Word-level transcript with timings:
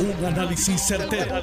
Un 0.00 0.24
análisis 0.24 0.80
certero, 0.80 1.42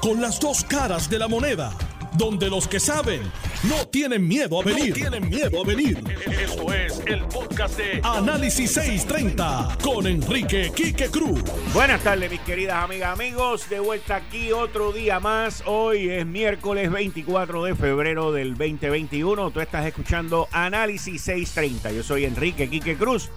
Con 0.00 0.20
las 0.20 0.40
dos 0.40 0.64
caras 0.64 1.08
de 1.08 1.16
la 1.16 1.28
moneda. 1.28 1.72
Donde 2.14 2.50
los 2.50 2.66
que 2.66 2.80
saben 2.80 3.22
no 3.68 3.86
tienen 3.86 4.26
miedo 4.26 4.60
a 4.60 4.64
venir. 4.64 4.88
No 4.88 4.94
tienen 4.94 5.30
miedo 5.30 5.62
a 5.62 5.64
venir. 5.64 6.02
Esto 6.26 6.72
es 6.72 7.00
el 7.06 7.22
podcast 7.26 7.78
de 7.78 8.00
Análisis 8.02 8.72
630 8.72 9.78
con 9.80 10.08
Enrique 10.08 10.72
Quique 10.74 11.06
Cruz. 11.06 11.40
Buenas 11.72 12.02
tardes, 12.02 12.32
mis 12.32 12.40
queridas 12.40 12.82
amigas, 12.82 13.12
amigos. 13.12 13.70
De 13.70 13.78
vuelta 13.78 14.16
aquí 14.16 14.50
otro 14.50 14.92
día 14.92 15.20
más. 15.20 15.62
Hoy 15.64 16.10
es 16.10 16.26
miércoles 16.26 16.90
24 16.90 17.62
de 17.62 17.76
febrero 17.76 18.32
del 18.32 18.56
2021. 18.56 19.52
Tú 19.52 19.60
estás 19.60 19.86
escuchando 19.86 20.48
Análisis 20.50 21.22
630. 21.22 21.92
Yo 21.92 22.02
soy 22.02 22.24
Enrique 22.24 22.68
Quique 22.68 22.96
Cruz 22.96 23.30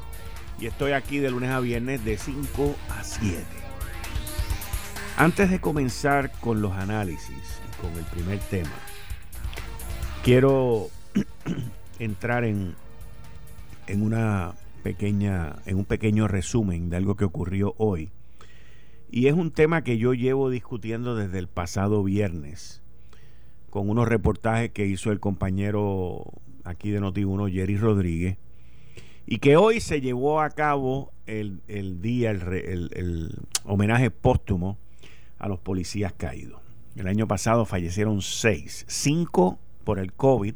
y 0.60 0.66
estoy 0.66 0.94
aquí 0.94 1.20
de 1.20 1.30
lunes 1.30 1.52
a 1.52 1.60
viernes 1.60 2.04
de 2.04 2.18
5 2.18 2.76
a 2.90 3.04
7. 3.04 3.65
Antes 5.18 5.50
de 5.50 5.62
comenzar 5.62 6.30
con 6.42 6.62
los 6.62 6.74
análisis 6.74 7.62
con 7.82 7.94
el 7.98 8.04
primer 8.04 8.38
tema, 8.40 8.76
quiero 10.24 10.90
entrar 12.00 12.44
en, 12.44 12.76
en 13.88 14.02
una 14.02 14.56
pequeña, 14.84 15.56
en 15.66 15.78
un 15.78 15.86
pequeño 15.86 16.28
resumen 16.28 16.90
de 16.90 16.98
algo 16.98 17.16
que 17.16 17.24
ocurrió 17.24 17.76
hoy. 17.78 18.12
Y 19.10 19.28
es 19.28 19.34
un 19.34 19.52
tema 19.52 19.86
que 19.86 19.98
yo 19.98 20.14
llevo 20.14 20.50
discutiendo 20.50 21.16
desde 21.16 21.40
el 21.40 21.48
pasado 21.48 22.04
viernes 22.04 22.82
con 23.70 23.90
unos 23.90 24.10
reportajes 24.10 24.72
que 24.72 24.86
hizo 24.86 25.14
el 25.14 25.22
compañero 25.22 26.26
aquí 26.66 26.92
de 26.92 27.00
Noti1, 27.00 27.54
Jerry 27.54 27.78
Rodríguez, 27.78 28.38
y 29.26 29.38
que 29.38 29.56
hoy 29.56 29.80
se 29.80 30.02
llevó 30.02 30.42
a 30.42 30.50
cabo 30.50 31.14
el, 31.26 31.62
día, 32.02 32.32
el, 32.32 32.90
el, 32.94 33.36
homenaje 33.64 34.12
póstumo 34.12 34.78
a 35.40 35.48
los 35.48 35.60
policías 35.60 36.14
caídos. 36.14 36.62
El 36.96 37.08
año 37.08 37.28
pasado 37.28 37.66
fallecieron 37.66 38.22
seis, 38.22 38.86
cinco 38.88 39.60
por 39.84 40.00
el 40.00 40.14
COVID, 40.14 40.56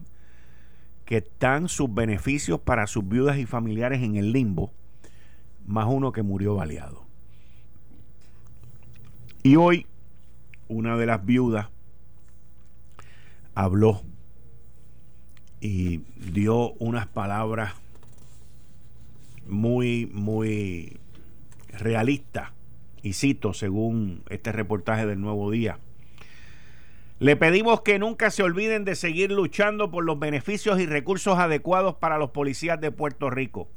que 1.05 1.17
están 1.17 1.69
sus 1.69 1.93
beneficios 1.93 2.59
para 2.59 2.87
sus 2.87 3.07
viudas 3.07 3.37
y 3.37 3.45
familiares 3.45 4.01
en 4.01 4.15
el 4.15 4.31
limbo, 4.31 4.71
más 5.65 5.87
uno 5.87 6.11
que 6.11 6.23
murió 6.23 6.55
baleado. 6.55 7.05
Y 9.43 9.55
hoy 9.55 9.85
una 10.67 10.97
de 10.97 11.05
las 11.05 11.25
viudas 11.25 11.67
habló 13.55 14.01
y 15.61 15.97
dio 16.31 16.73
unas 16.73 17.07
palabras 17.07 17.73
muy, 19.47 20.05
muy 20.13 20.99
realista, 21.69 22.53
y 23.03 23.13
cito 23.13 23.53
según 23.53 24.23
este 24.29 24.51
reportaje 24.51 25.05
del 25.05 25.21
Nuevo 25.21 25.51
Día. 25.51 25.79
Le 27.19 27.35
pedimos 27.35 27.81
que 27.81 27.99
nunca 27.99 28.31
se 28.31 28.43
olviden 28.43 28.85
de 28.85 28.95
seguir 28.95 29.31
luchando 29.31 29.91
por 29.91 30.05
los 30.05 30.19
beneficios 30.19 30.79
y 30.79 30.85
recursos 30.85 31.37
adecuados 31.37 31.95
para 31.95 32.17
los 32.17 32.29
policías 32.29 32.79
de 32.79 32.91
Puerto 32.91 33.29
Rico. 33.29 33.67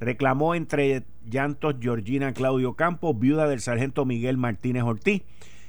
Reclamó 0.00 0.54
entre 0.54 1.04
llantos 1.26 1.76
Georgina 1.80 2.32
Claudio 2.32 2.74
Campos, 2.74 3.18
viuda 3.18 3.46
del 3.46 3.60
sargento 3.60 4.06
Miguel 4.06 4.38
Martínez 4.38 4.84
Ortiz, 4.84 5.22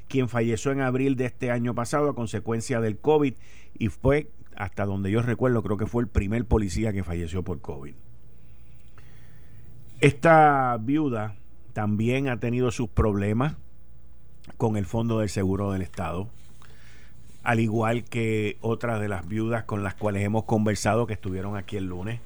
quien 0.07 0.29
falleció 0.29 0.71
en 0.71 0.79
abril 0.79 1.17
de 1.17 1.25
este 1.25 1.51
año 1.51 1.75
pasado 1.75 2.09
a 2.09 2.15
consecuencia 2.15 2.79
del 2.79 2.97
COVID 2.97 3.33
y 3.77 3.87
fue, 3.89 4.29
hasta 4.55 4.85
donde 4.85 5.11
yo 5.11 5.21
recuerdo, 5.21 5.63
creo 5.63 5.77
que 5.77 5.87
fue 5.87 6.03
el 6.03 6.09
primer 6.09 6.45
policía 6.45 6.93
que 6.93 7.03
falleció 7.03 7.43
por 7.43 7.59
COVID. 7.59 7.95
Esta 9.99 10.77
viuda 10.79 11.35
también 11.77 12.27
ha 12.27 12.39
tenido 12.39 12.71
sus 12.71 12.89
problemas 12.89 13.55
con 14.57 14.77
el 14.77 14.87
Fondo 14.87 15.19
del 15.19 15.29
Seguro 15.29 15.71
del 15.71 15.83
Estado, 15.83 16.27
al 17.43 17.59
igual 17.59 18.03
que 18.03 18.57
otras 18.61 18.99
de 18.99 19.07
las 19.07 19.27
viudas 19.27 19.65
con 19.65 19.83
las 19.83 19.93
cuales 19.93 20.23
hemos 20.23 20.45
conversado 20.45 21.05
que 21.05 21.13
estuvieron 21.13 21.55
aquí 21.55 21.77
el 21.77 21.85
lunes. 21.85 22.19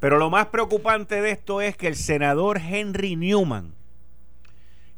Pero 0.00 0.18
lo 0.18 0.30
más 0.30 0.46
preocupante 0.46 1.22
de 1.22 1.30
esto 1.30 1.60
es 1.60 1.76
que 1.76 1.86
el 1.86 1.94
senador 1.94 2.58
Henry 2.58 3.14
Newman, 3.14 3.72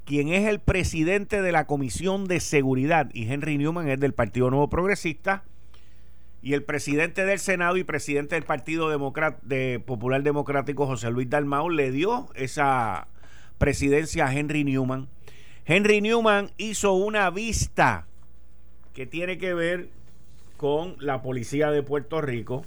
quien 0.06 0.30
es 0.30 0.48
el 0.48 0.60
presidente 0.60 1.42
de 1.42 1.52
la 1.52 1.66
Comisión 1.66 2.24
de 2.24 2.40
Seguridad, 2.40 3.10
y 3.12 3.30
Henry 3.30 3.58
Newman 3.58 3.90
es 3.90 4.00
del 4.00 4.14
Partido 4.14 4.48
Nuevo 4.48 4.70
Progresista, 4.70 5.44
y 6.40 6.54
el 6.54 6.62
presidente 6.62 7.26
del 7.26 7.38
Senado 7.38 7.76
y 7.76 7.84
presidente 7.84 8.34
del 8.34 8.44
Partido 8.44 8.88
Popular 9.84 10.22
Democrático, 10.22 10.86
José 10.86 11.10
Luis 11.10 11.28
Dalmau, 11.28 11.68
le 11.68 11.90
dio 11.90 12.30
esa 12.34 13.08
presidencia 13.64 14.30
Henry 14.30 14.62
Newman. 14.62 15.08
Henry 15.64 16.02
Newman 16.02 16.50
hizo 16.58 16.92
una 16.92 17.30
vista 17.30 18.06
que 18.92 19.06
tiene 19.06 19.38
que 19.38 19.54
ver 19.54 19.88
con 20.58 20.96
la 21.00 21.22
policía 21.22 21.70
de 21.70 21.82
Puerto 21.82 22.20
Rico 22.20 22.66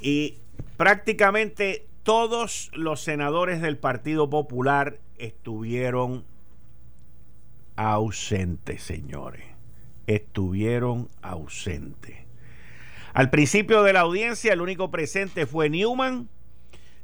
y 0.00 0.36
prácticamente 0.76 1.84
todos 2.04 2.70
los 2.74 3.00
senadores 3.00 3.60
del 3.60 3.76
Partido 3.76 4.30
Popular 4.30 5.00
estuvieron 5.18 6.22
ausentes, 7.74 8.84
señores 8.84 9.50
estuvieron 10.14 11.08
ausentes. 11.22 12.16
Al 13.12 13.30
principio 13.30 13.82
de 13.82 13.92
la 13.92 14.00
audiencia, 14.00 14.52
el 14.52 14.60
único 14.60 14.90
presente 14.90 15.46
fue 15.46 15.70
Newman. 15.70 16.28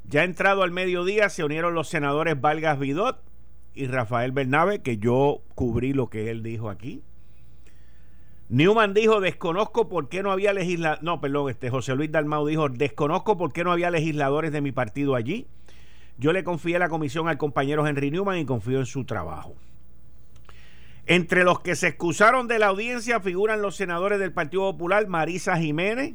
Ya 0.08 0.22
entrado 0.22 0.62
al 0.62 0.70
mediodía, 0.70 1.28
se 1.28 1.42
unieron 1.42 1.74
los 1.74 1.88
senadores 1.88 2.40
Vargas 2.40 2.78
Vidot 2.78 3.20
y 3.74 3.86
Rafael 3.86 4.30
Bernabe, 4.30 4.80
que 4.80 4.98
yo 4.98 5.42
cubrí 5.54 5.92
lo 5.92 6.08
que 6.08 6.30
él 6.30 6.42
dijo 6.42 6.70
aquí. 6.70 7.02
Newman 8.48 8.94
dijo, 8.94 9.20
desconozco 9.20 9.88
por 9.88 10.08
qué 10.08 10.22
no 10.22 10.30
había 10.30 10.52
legisladores, 10.52 11.02
no, 11.02 11.20
perdón, 11.20 11.50
este 11.50 11.68
José 11.68 11.96
Luis 11.96 12.12
Dalmau 12.12 12.46
dijo, 12.46 12.68
desconozco 12.68 13.36
por 13.36 13.52
qué 13.52 13.64
no 13.64 13.72
había 13.72 13.90
legisladores 13.90 14.52
de 14.52 14.60
mi 14.60 14.70
partido 14.70 15.16
allí. 15.16 15.48
Yo 16.18 16.32
le 16.32 16.44
confié 16.44 16.78
la 16.78 16.88
comisión 16.88 17.28
al 17.28 17.38
compañero 17.38 17.86
Henry 17.86 18.12
Newman 18.12 18.38
y 18.38 18.44
confío 18.44 18.78
en 18.78 18.86
su 18.86 19.04
trabajo. 19.04 19.56
Entre 21.06 21.42
los 21.42 21.60
que 21.60 21.74
se 21.74 21.88
excusaron 21.88 22.46
de 22.46 22.60
la 22.60 22.66
audiencia 22.66 23.20
figuran 23.20 23.60
los 23.60 23.76
senadores 23.76 24.20
del 24.20 24.32
Partido 24.32 24.62
Popular 24.72 25.06
Marisa 25.08 25.56
Jiménez, 25.56 26.14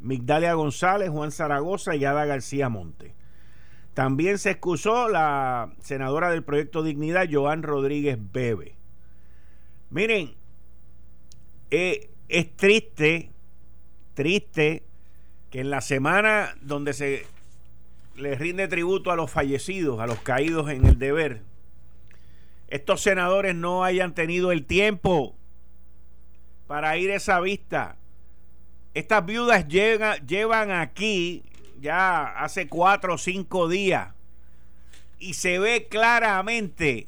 Migdalia 0.00 0.54
González, 0.54 1.10
Juan 1.10 1.30
Zaragoza 1.30 1.94
y 1.94 2.04
Ada 2.04 2.24
García 2.26 2.68
Monte. 2.68 3.19
También 4.00 4.38
se 4.38 4.52
excusó 4.52 5.10
la 5.10 5.74
senadora 5.82 6.30
del 6.30 6.42
Proyecto 6.42 6.82
Dignidad, 6.82 7.28
Joan 7.30 7.62
Rodríguez 7.62 8.16
Bebe. 8.18 8.74
Miren, 9.90 10.32
eh, 11.70 12.08
es 12.30 12.56
triste, 12.56 13.30
triste 14.14 14.84
que 15.50 15.60
en 15.60 15.68
la 15.68 15.82
semana 15.82 16.54
donde 16.62 16.94
se 16.94 17.26
le 18.16 18.36
rinde 18.36 18.68
tributo 18.68 19.10
a 19.10 19.16
los 19.16 19.30
fallecidos, 19.30 20.00
a 20.00 20.06
los 20.06 20.20
caídos 20.20 20.70
en 20.70 20.86
el 20.86 20.98
deber, 20.98 21.42
estos 22.68 23.02
senadores 23.02 23.54
no 23.54 23.84
hayan 23.84 24.14
tenido 24.14 24.50
el 24.50 24.64
tiempo 24.64 25.36
para 26.66 26.96
ir 26.96 27.10
a 27.10 27.16
esa 27.16 27.38
vista. 27.40 27.98
Estas 28.94 29.26
viudas 29.26 29.68
llevan 29.68 30.70
aquí 30.70 31.42
ya 31.80 32.26
hace 32.42 32.68
cuatro 32.68 33.14
o 33.14 33.18
cinco 33.18 33.68
días 33.68 34.14
y 35.18 35.34
se 35.34 35.58
ve 35.58 35.86
claramente 35.88 37.06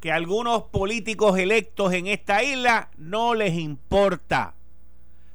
que 0.00 0.12
algunos 0.12 0.64
políticos 0.64 1.38
electos 1.38 1.92
en 1.92 2.06
esta 2.06 2.42
isla 2.42 2.90
no 2.96 3.34
les 3.34 3.54
importa. 3.54 4.54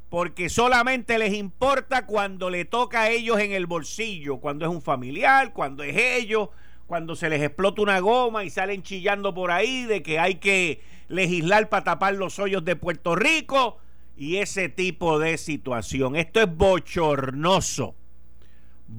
Porque 0.10 0.50
solamente 0.50 1.18
les 1.18 1.34
importa 1.34 2.06
cuando 2.06 2.50
le 2.50 2.66
toca 2.66 3.04
a 3.04 3.10
ellos 3.10 3.40
en 3.40 3.54
el 3.54 3.66
bolsillo, 3.66 4.38
cuando 4.38 4.66
es 4.66 4.72
un 4.72 4.82
familiar, 4.82 5.54
cuando 5.54 5.84
es 5.84 5.96
ellos, 5.96 6.50
cuando 6.86 7.16
se 7.16 7.30
les 7.30 7.42
explota 7.42 7.82
una 7.82 8.00
goma 8.00 8.44
y 8.44 8.50
salen 8.50 8.84
chillando 8.84 9.34
por 9.34 9.52
ahí 9.52 9.86
de 9.86 10.04
que 10.04 10.20
hay 10.20 10.36
que 10.36 10.82
legislar 11.08 11.70
para 11.70 11.86
tapar 11.86 12.16
los 12.16 12.40
hoyos 12.40 12.66
de 12.66 12.76
Puerto 12.76 13.16
Rico 13.16 13.78
y 14.18 14.38
ese 14.38 14.68
tipo 14.68 15.18
de 15.18 15.38
situación. 15.38 16.18
Esto 16.18 16.42
es 16.42 16.56
bochornoso, 16.56 17.96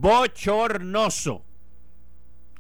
bochornoso 0.00 1.44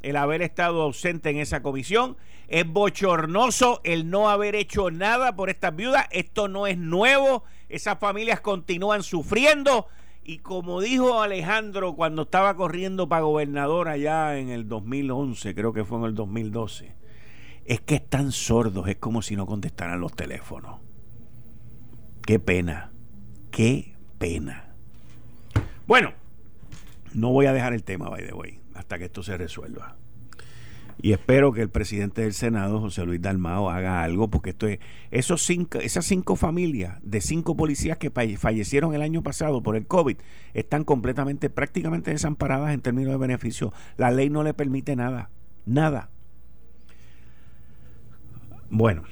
el 0.02 0.16
haber 0.16 0.42
estado 0.42 0.82
ausente 0.82 1.30
en 1.30 1.38
esa 1.38 1.62
comisión. 1.62 2.16
Es 2.48 2.66
bochornoso 2.66 3.80
el 3.84 4.10
no 4.10 4.28
haber 4.28 4.54
hecho 4.54 4.90
nada 4.90 5.36
por 5.36 5.48
estas 5.48 5.74
viudas. 5.74 6.06
Esto 6.10 6.48
no 6.48 6.66
es 6.66 6.76
nuevo. 6.76 7.44
Esas 7.68 7.98
familias 7.98 8.40
continúan 8.40 9.02
sufriendo. 9.02 9.86
Y 10.24 10.38
como 10.38 10.80
dijo 10.80 11.20
Alejandro 11.20 11.94
cuando 11.94 12.22
estaba 12.22 12.54
corriendo 12.56 13.08
para 13.08 13.22
gobernador 13.22 13.88
allá 13.88 14.38
en 14.38 14.50
el 14.50 14.68
2011, 14.68 15.54
creo 15.54 15.72
que 15.72 15.84
fue 15.84 15.98
en 15.98 16.04
el 16.04 16.14
2012, 16.14 16.94
es 17.64 17.80
que 17.80 17.96
están 17.96 18.30
sordos, 18.30 18.86
es 18.86 18.96
como 18.96 19.20
si 19.22 19.34
no 19.34 19.46
contestaran 19.46 20.00
los 20.00 20.14
teléfonos. 20.14 20.80
Qué 22.24 22.38
pena, 22.38 22.92
qué 23.50 23.96
pena. 24.18 24.76
Bueno, 25.88 26.12
no 27.14 27.30
voy 27.30 27.46
a 27.46 27.52
dejar 27.52 27.72
el 27.72 27.84
tema, 27.84 28.08
by 28.08 28.26
the 28.26 28.34
way, 28.34 28.60
hasta 28.74 28.98
que 28.98 29.06
esto 29.06 29.22
se 29.22 29.36
resuelva. 29.36 29.96
Y 31.00 31.12
espero 31.12 31.52
que 31.52 31.62
el 31.62 31.68
presidente 31.68 32.22
del 32.22 32.32
Senado, 32.32 32.80
José 32.80 33.04
Luis 33.04 33.20
Dalmao, 33.20 33.70
haga 33.70 34.04
algo, 34.04 34.28
porque 34.28 34.50
esto 34.50 34.68
es, 34.68 34.78
esos 35.10 35.42
cinco, 35.42 35.78
esas 35.78 36.04
cinco 36.04 36.36
familias 36.36 36.98
de 37.02 37.20
cinco 37.20 37.56
policías 37.56 37.98
que 37.98 38.10
fallecieron 38.10 38.94
el 38.94 39.02
año 39.02 39.22
pasado 39.22 39.62
por 39.62 39.74
el 39.74 39.86
COVID 39.86 40.16
están 40.54 40.84
completamente, 40.84 41.50
prácticamente 41.50 42.12
desamparadas 42.12 42.72
en 42.72 42.82
términos 42.82 43.12
de 43.12 43.18
beneficio. 43.18 43.72
La 43.96 44.10
ley 44.10 44.30
no 44.30 44.44
le 44.44 44.54
permite 44.54 44.94
nada, 44.94 45.30
nada. 45.66 46.10
Bueno, 48.70 49.02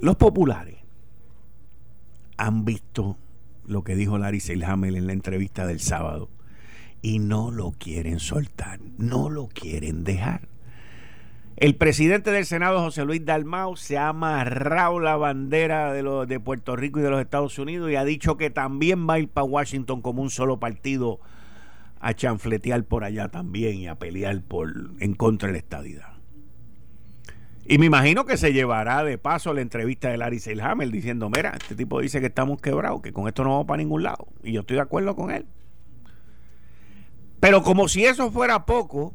los 0.00 0.16
populares 0.16 0.76
han 2.36 2.64
visto 2.64 3.18
lo 3.66 3.82
que 3.82 3.96
dijo 3.96 4.16
Larry 4.16 4.40
Selhammer 4.40 4.94
en 4.94 5.06
la 5.06 5.12
entrevista 5.12 5.66
del 5.66 5.80
sábado 5.80 6.28
y 7.02 7.18
no 7.18 7.50
lo 7.50 7.72
quieren 7.72 8.20
soltar, 8.20 8.80
no 8.96 9.28
lo 9.28 9.48
quieren 9.48 10.04
dejar. 10.04 10.48
El 11.56 11.76
presidente 11.76 12.30
del 12.30 12.46
Senado, 12.46 12.80
José 12.80 13.04
Luis 13.04 13.24
Dalmau, 13.24 13.76
se 13.76 13.98
ha 13.98 14.08
amarrado 14.08 15.00
la 15.00 15.16
bandera 15.16 15.92
de, 15.92 16.40
Puerto 16.40 16.76
Rico 16.76 16.98
y 16.98 17.02
de 17.02 17.10
los 17.10 17.20
Estados 17.20 17.58
Unidos 17.58 17.90
y 17.90 17.96
ha 17.96 18.04
dicho 18.04 18.36
que 18.36 18.50
también 18.50 19.08
va 19.08 19.14
a 19.14 19.18
ir 19.18 19.28
para 19.28 19.44
Washington 19.44 20.00
como 20.00 20.22
un 20.22 20.30
solo 20.30 20.58
partido 20.58 21.20
a 22.00 22.14
chanfletear 22.14 22.84
por 22.84 23.04
allá 23.04 23.28
también 23.28 23.78
y 23.78 23.86
a 23.86 23.96
pelear 23.96 24.40
por, 24.42 24.72
en 24.98 25.14
contra 25.14 25.48
de 25.48 25.52
la 25.52 25.58
estadidad. 25.58 26.08
Y 27.64 27.78
me 27.78 27.86
imagino 27.86 28.24
que 28.24 28.36
se 28.36 28.52
llevará 28.52 29.04
de 29.04 29.18
paso 29.18 29.52
la 29.54 29.60
entrevista 29.60 30.08
de 30.08 30.16
Larry 30.16 30.40
Selhammer 30.40 30.90
diciendo, 30.90 31.30
mira, 31.30 31.52
este 31.60 31.76
tipo 31.76 32.00
dice 32.00 32.20
que 32.20 32.26
estamos 32.26 32.60
quebrados, 32.60 33.02
que 33.02 33.12
con 33.12 33.28
esto 33.28 33.44
no 33.44 33.50
vamos 33.50 33.66
para 33.66 33.78
ningún 33.78 34.02
lado. 34.02 34.26
Y 34.42 34.52
yo 34.52 34.62
estoy 34.62 34.76
de 34.76 34.82
acuerdo 34.82 35.14
con 35.14 35.30
él. 35.30 35.46
Pero 37.42 37.64
como 37.64 37.88
si 37.88 38.04
eso 38.04 38.30
fuera 38.30 38.66
poco, 38.66 39.14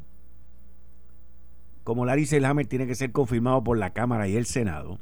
como 1.82 2.04
Larry 2.04 2.26
Selhammer 2.26 2.66
tiene 2.66 2.86
que 2.86 2.94
ser 2.94 3.10
confirmado 3.10 3.64
por 3.64 3.78
la 3.78 3.94
Cámara 3.94 4.28
y 4.28 4.36
el 4.36 4.44
Senado, 4.44 4.98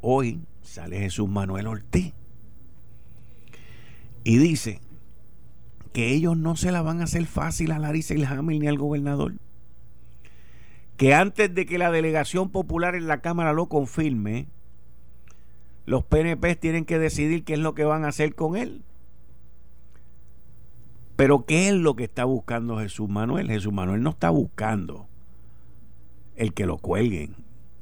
hoy 0.00 0.38
sale 0.62 1.00
Jesús 1.00 1.28
Manuel 1.28 1.66
Ortiz 1.66 2.14
y 4.22 4.38
dice 4.38 4.80
que 5.92 6.14
ellos 6.14 6.36
no 6.36 6.54
se 6.54 6.70
la 6.70 6.80
van 6.82 7.00
a 7.00 7.04
hacer 7.04 7.26
fácil 7.26 7.72
a 7.72 7.80
Larry 7.80 8.02
Selhammer 8.02 8.60
ni 8.60 8.68
al 8.68 8.78
gobernador 8.78 9.32
que 10.96 11.12
antes 11.12 11.52
de 11.52 11.66
que 11.66 11.76
la 11.76 11.90
delegación 11.90 12.50
popular 12.50 12.94
en 12.94 13.08
la 13.08 13.20
Cámara 13.20 13.52
lo 13.52 13.66
confirme, 13.66 14.46
los 15.86 16.04
PNP 16.04 16.54
tienen 16.54 16.84
que 16.84 17.00
decidir 17.00 17.42
qué 17.42 17.54
es 17.54 17.58
lo 17.58 17.74
que 17.74 17.82
van 17.82 18.04
a 18.04 18.10
hacer 18.10 18.36
con 18.36 18.54
él. 18.54 18.84
Pero 21.20 21.44
¿qué 21.44 21.68
es 21.68 21.74
lo 21.74 21.96
que 21.96 22.04
está 22.04 22.24
buscando 22.24 22.78
Jesús 22.78 23.10
Manuel? 23.10 23.50
Jesús 23.50 23.74
Manuel 23.74 24.02
no 24.02 24.08
está 24.08 24.30
buscando 24.30 25.06
el 26.34 26.54
que 26.54 26.64
lo 26.64 26.78
cuelguen. 26.78 27.34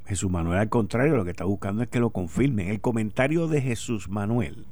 Jesús 0.06 0.28
Manuel 0.28 0.58
al 0.58 0.68
contrario 0.68 1.14
lo 1.14 1.24
que 1.24 1.30
está 1.30 1.44
buscando 1.44 1.84
es 1.84 1.88
que 1.88 2.00
lo 2.00 2.10
confirmen. 2.10 2.66
El 2.66 2.80
comentario 2.80 3.46
de 3.46 3.60
Jesús 3.60 4.08
Manuel 4.08 4.66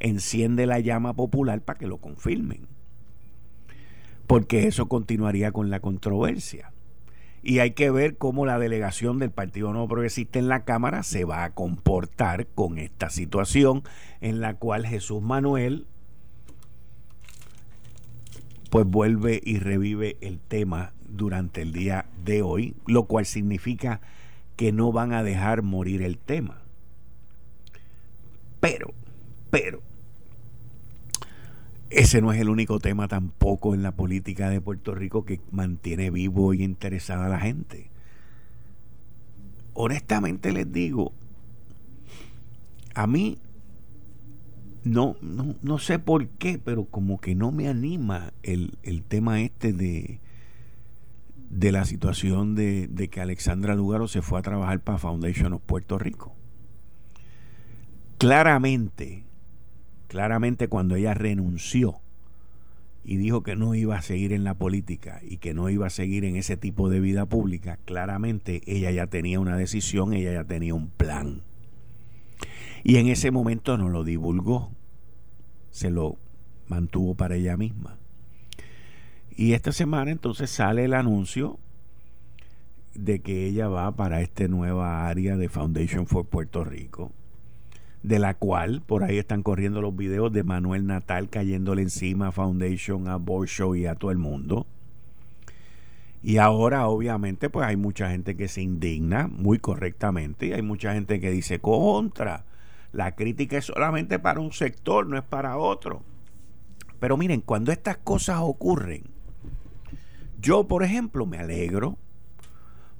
enciende 0.00 0.66
la 0.66 0.80
llama 0.80 1.14
popular 1.14 1.60
para 1.60 1.78
que 1.78 1.86
lo 1.86 1.98
confirmen. 1.98 2.66
Porque 4.26 4.66
eso 4.66 4.88
continuaría 4.88 5.52
con 5.52 5.70
la 5.70 5.78
controversia 5.78 6.72
y 7.44 7.60
hay 7.60 7.70
que 7.70 7.92
ver 7.92 8.16
cómo 8.16 8.46
la 8.46 8.58
delegación 8.58 9.20
del 9.20 9.30
Partido 9.30 9.70
Nuevo 9.70 9.86
Progresista 9.86 10.40
en 10.40 10.48
la 10.48 10.64
Cámara 10.64 11.04
se 11.04 11.24
va 11.24 11.44
a 11.44 11.54
comportar 11.54 12.48
con 12.48 12.78
esta 12.78 13.10
situación 13.10 13.84
en 14.20 14.40
la 14.40 14.54
cual 14.54 14.88
Jesús 14.88 15.22
Manuel 15.22 15.86
pues 18.70 18.86
vuelve 18.86 19.40
y 19.42 19.58
revive 19.58 20.16
el 20.20 20.38
tema 20.40 20.92
durante 21.08 21.62
el 21.62 21.72
día 21.72 22.06
de 22.24 22.42
hoy, 22.42 22.74
lo 22.86 23.04
cual 23.04 23.26
significa 23.26 24.00
que 24.56 24.72
no 24.72 24.92
van 24.92 25.12
a 25.12 25.22
dejar 25.22 25.62
morir 25.62 26.02
el 26.02 26.18
tema. 26.18 26.60
Pero, 28.60 28.92
pero, 29.50 29.80
ese 31.90 32.20
no 32.20 32.32
es 32.32 32.40
el 32.40 32.50
único 32.50 32.80
tema 32.80 33.08
tampoco 33.08 33.74
en 33.74 33.82
la 33.82 33.92
política 33.92 34.50
de 34.50 34.60
Puerto 34.60 34.94
Rico 34.94 35.24
que 35.24 35.40
mantiene 35.50 36.10
vivo 36.10 36.52
y 36.52 36.62
interesada 36.62 37.26
a 37.26 37.30
la 37.30 37.40
gente. 37.40 37.90
Honestamente 39.72 40.52
les 40.52 40.70
digo, 40.70 41.12
a 42.94 43.06
mí 43.06 43.38
no, 44.84 45.16
no, 45.20 45.56
no 45.62 45.78
sé 45.78 45.98
por 45.98 46.28
qué, 46.28 46.58
pero 46.58 46.86
como 46.86 47.20
que 47.20 47.34
no 47.34 47.52
me 47.52 47.68
anima 47.68 48.32
el, 48.42 48.76
tema 49.08 49.40
este 49.40 49.72
de, 49.72 50.20
de 51.50 51.72
la 51.72 51.84
situación 51.84 52.54
de, 52.54 52.88
de 52.88 53.08
que 53.08 53.20
Alexandra 53.20 53.74
Lugaro 53.74 54.08
se 54.08 54.22
fue 54.22 54.38
a 54.38 54.42
trabajar 54.42 54.80
para 54.80 54.98
Foundation 54.98 55.52
of 55.52 55.62
Puerto 55.62 55.98
Rico. 55.98 56.34
Claramente, 58.18 59.24
claramente 60.08 60.68
cuando 60.68 60.96
ella 60.96 61.14
renunció 61.14 62.00
y 63.04 63.16
dijo 63.16 63.42
que 63.42 63.56
no 63.56 63.74
iba 63.74 63.96
a 63.96 64.02
seguir 64.02 64.32
en 64.32 64.44
la 64.44 64.54
política 64.54 65.20
y 65.22 65.38
que 65.38 65.54
no 65.54 65.70
iba 65.70 65.86
a 65.86 65.90
seguir 65.90 66.24
en 66.24 66.36
ese 66.36 66.56
tipo 66.56 66.90
de 66.90 67.00
vida 67.00 67.26
pública, 67.26 67.78
claramente 67.84 68.60
ella 68.66 68.90
ya 68.90 69.06
tenía 69.06 69.40
una 69.40 69.56
decisión, 69.56 70.12
ella 70.12 70.32
ya 70.32 70.44
tenía 70.44 70.74
un 70.74 70.88
plan. 70.88 71.42
Y 72.84 72.96
en 72.96 73.08
ese 73.08 73.30
momento 73.30 73.76
no 73.76 73.88
lo 73.88 74.04
divulgó, 74.04 74.70
se 75.70 75.90
lo 75.90 76.18
mantuvo 76.66 77.14
para 77.14 77.36
ella 77.36 77.56
misma. 77.56 77.96
Y 79.30 79.52
esta 79.52 79.72
semana 79.72 80.10
entonces 80.10 80.50
sale 80.50 80.84
el 80.84 80.94
anuncio 80.94 81.58
de 82.94 83.20
que 83.20 83.46
ella 83.46 83.68
va 83.68 83.94
para 83.94 84.20
esta 84.20 84.48
nueva 84.48 85.06
área 85.08 85.36
de 85.36 85.48
Foundation 85.48 86.06
for 86.06 86.26
Puerto 86.26 86.64
Rico 86.64 87.12
de 88.02 88.18
la 88.18 88.34
cual 88.34 88.82
por 88.86 89.04
ahí 89.04 89.18
están 89.18 89.42
corriendo 89.42 89.80
los 89.82 89.96
videos 89.96 90.32
de 90.32 90.44
Manuel 90.44 90.86
Natal 90.86 91.28
cayéndole 91.28 91.82
encima 91.82 92.28
a 92.28 92.32
Foundation, 92.32 93.08
a 93.08 93.16
Borshow 93.16 93.74
y 93.74 93.86
a 93.86 93.96
todo 93.96 94.10
el 94.10 94.18
mundo. 94.18 94.66
Y 96.22 96.38
ahora 96.38 96.86
obviamente 96.88 97.50
pues 97.50 97.66
hay 97.66 97.76
mucha 97.76 98.10
gente 98.10 98.36
que 98.36 98.48
se 98.48 98.62
indigna 98.62 99.28
muy 99.28 99.58
correctamente 99.58 100.46
y 100.46 100.52
hay 100.52 100.62
mucha 100.62 100.94
gente 100.94 101.20
que 101.20 101.30
dice 101.30 101.60
contra. 101.60 102.44
La 102.98 103.14
crítica 103.14 103.58
es 103.58 103.66
solamente 103.66 104.18
para 104.18 104.40
un 104.40 104.50
sector, 104.50 105.06
no 105.06 105.16
es 105.16 105.22
para 105.22 105.56
otro. 105.56 106.02
Pero 106.98 107.16
miren, 107.16 107.42
cuando 107.42 107.70
estas 107.70 107.98
cosas 107.98 108.38
ocurren, 108.40 109.04
yo 110.40 110.66
por 110.66 110.82
ejemplo 110.82 111.24
me 111.24 111.38
alegro 111.38 111.96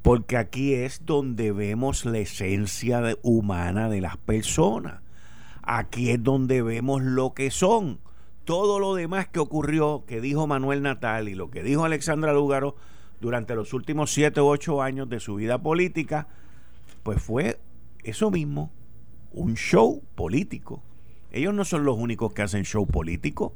porque 0.02 0.36
aquí 0.36 0.72
es 0.72 1.04
donde 1.04 1.50
vemos 1.50 2.04
la 2.04 2.18
esencia 2.18 3.02
humana 3.22 3.88
de 3.88 4.00
las 4.00 4.16
personas. 4.18 5.00
Aquí 5.64 6.10
es 6.10 6.22
donde 6.22 6.62
vemos 6.62 7.02
lo 7.02 7.34
que 7.34 7.50
son. 7.50 7.98
Todo 8.44 8.78
lo 8.78 8.94
demás 8.94 9.26
que 9.26 9.40
ocurrió, 9.40 10.04
que 10.06 10.20
dijo 10.20 10.46
Manuel 10.46 10.80
Natal 10.80 11.28
y 11.28 11.34
lo 11.34 11.50
que 11.50 11.64
dijo 11.64 11.84
Alexandra 11.84 12.32
Lúgaro 12.32 12.76
durante 13.20 13.56
los 13.56 13.74
últimos 13.74 14.12
siete 14.12 14.40
u 14.40 14.46
ocho 14.46 14.80
años 14.80 15.08
de 15.08 15.18
su 15.18 15.34
vida 15.34 15.60
política, 15.60 16.28
pues 17.02 17.20
fue 17.20 17.58
eso 18.04 18.30
mismo, 18.30 18.70
un 19.32 19.54
show 19.54 20.02
político. 20.14 20.82
Ellos 21.30 21.54
no 21.54 21.64
son 21.64 21.84
los 21.84 21.96
únicos 21.98 22.32
que 22.32 22.42
hacen 22.42 22.64
show 22.64 22.86
político. 22.86 23.54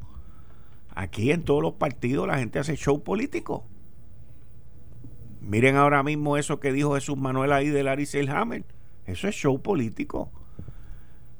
Aquí 0.94 1.30
en 1.30 1.42
todos 1.42 1.62
los 1.62 1.74
partidos 1.74 2.26
la 2.26 2.38
gente 2.38 2.58
hace 2.58 2.76
show 2.76 3.02
político. 3.02 3.64
Miren 5.40 5.76
ahora 5.76 6.02
mismo 6.02 6.36
eso 6.36 6.60
que 6.60 6.72
dijo 6.72 6.94
Jesús 6.94 7.16
Manuel 7.16 7.52
ahí 7.52 7.68
de 7.68 7.82
Larry 7.82 8.06
Selhammer. 8.06 8.64
Eso 9.06 9.26
es 9.26 9.34
show 9.34 9.60
político. 9.60 10.30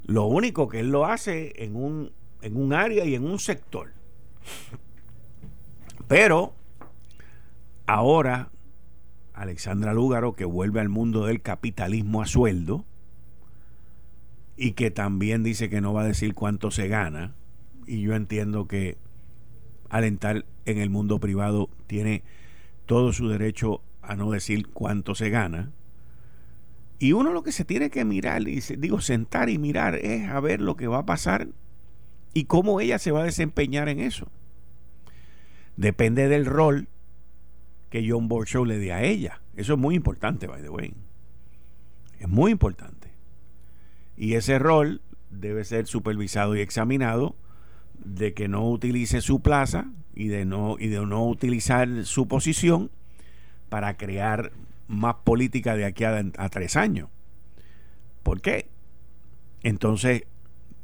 Lo 0.04 0.24
único 0.24 0.68
que 0.68 0.80
él 0.80 0.90
lo 0.90 1.06
hace 1.06 1.52
en 1.62 1.76
un, 1.76 2.12
en 2.40 2.56
un 2.56 2.72
área 2.72 3.04
y 3.04 3.14
en 3.14 3.24
un 3.24 3.38
sector. 3.38 3.92
Pero 6.08 6.54
ahora 7.86 8.50
Alexandra 9.34 9.94
Lúgaro, 9.94 10.34
que 10.34 10.44
vuelve 10.44 10.80
al 10.80 10.88
mundo 10.88 11.26
del 11.26 11.42
capitalismo 11.42 12.22
a 12.22 12.26
sueldo 12.26 12.84
y 14.56 14.72
que 14.72 14.90
también 14.90 15.42
dice 15.42 15.68
que 15.68 15.80
no 15.80 15.92
va 15.92 16.02
a 16.02 16.06
decir 16.06 16.34
cuánto 16.34 16.70
se 16.70 16.88
gana, 16.88 17.34
y 17.86 18.00
yo 18.00 18.14
entiendo 18.14 18.66
que 18.68 18.96
alentar 19.88 20.46
en 20.64 20.78
el 20.78 20.90
mundo 20.90 21.18
privado 21.18 21.68
tiene 21.86 22.22
todo 22.86 23.12
su 23.12 23.28
derecho 23.28 23.82
a 24.02 24.16
no 24.16 24.30
decir 24.30 24.68
cuánto 24.68 25.14
se 25.14 25.30
gana. 25.30 25.70
Y 26.98 27.12
uno 27.12 27.32
lo 27.32 27.42
que 27.42 27.52
se 27.52 27.64
tiene 27.64 27.90
que 27.90 28.04
mirar, 28.04 28.46
y 28.46 28.60
digo, 28.78 29.00
sentar 29.00 29.48
y 29.48 29.58
mirar, 29.58 29.96
es 29.96 30.28
a 30.28 30.38
ver 30.40 30.60
lo 30.60 30.76
que 30.76 30.86
va 30.86 30.98
a 30.98 31.06
pasar 31.06 31.48
y 32.32 32.44
cómo 32.44 32.80
ella 32.80 32.98
se 32.98 33.10
va 33.10 33.22
a 33.22 33.24
desempeñar 33.24 33.88
en 33.88 34.00
eso. 34.00 34.30
Depende 35.76 36.28
del 36.28 36.46
rol 36.46 36.88
que 37.90 38.08
John 38.08 38.28
Borshow 38.28 38.64
le 38.64 38.78
dé 38.78 38.92
a 38.92 39.02
ella. 39.02 39.40
Eso 39.56 39.74
es 39.74 39.78
muy 39.78 39.94
importante, 39.94 40.46
by 40.46 40.62
the 40.62 40.68
way. 40.68 40.94
Es 42.18 42.28
muy 42.28 42.52
importante. 42.52 42.91
Y 44.16 44.34
ese 44.34 44.58
rol 44.58 45.00
debe 45.30 45.64
ser 45.64 45.86
supervisado 45.86 46.56
y 46.56 46.60
examinado 46.60 47.36
de 48.04 48.34
que 48.34 48.48
no 48.48 48.68
utilice 48.68 49.20
su 49.20 49.40
plaza 49.40 49.86
y 50.14 50.28
de 50.28 50.44
no, 50.44 50.76
y 50.78 50.88
de 50.88 51.04
no 51.06 51.26
utilizar 51.26 52.04
su 52.04 52.28
posición 52.28 52.90
para 53.68 53.96
crear 53.96 54.52
más 54.88 55.16
política 55.24 55.76
de 55.76 55.86
aquí 55.86 56.04
a, 56.04 56.48
tres 56.50 56.76
años. 56.76 57.08
¿Por 58.22 58.40
qué? 58.40 58.68
Entonces, 59.62 60.24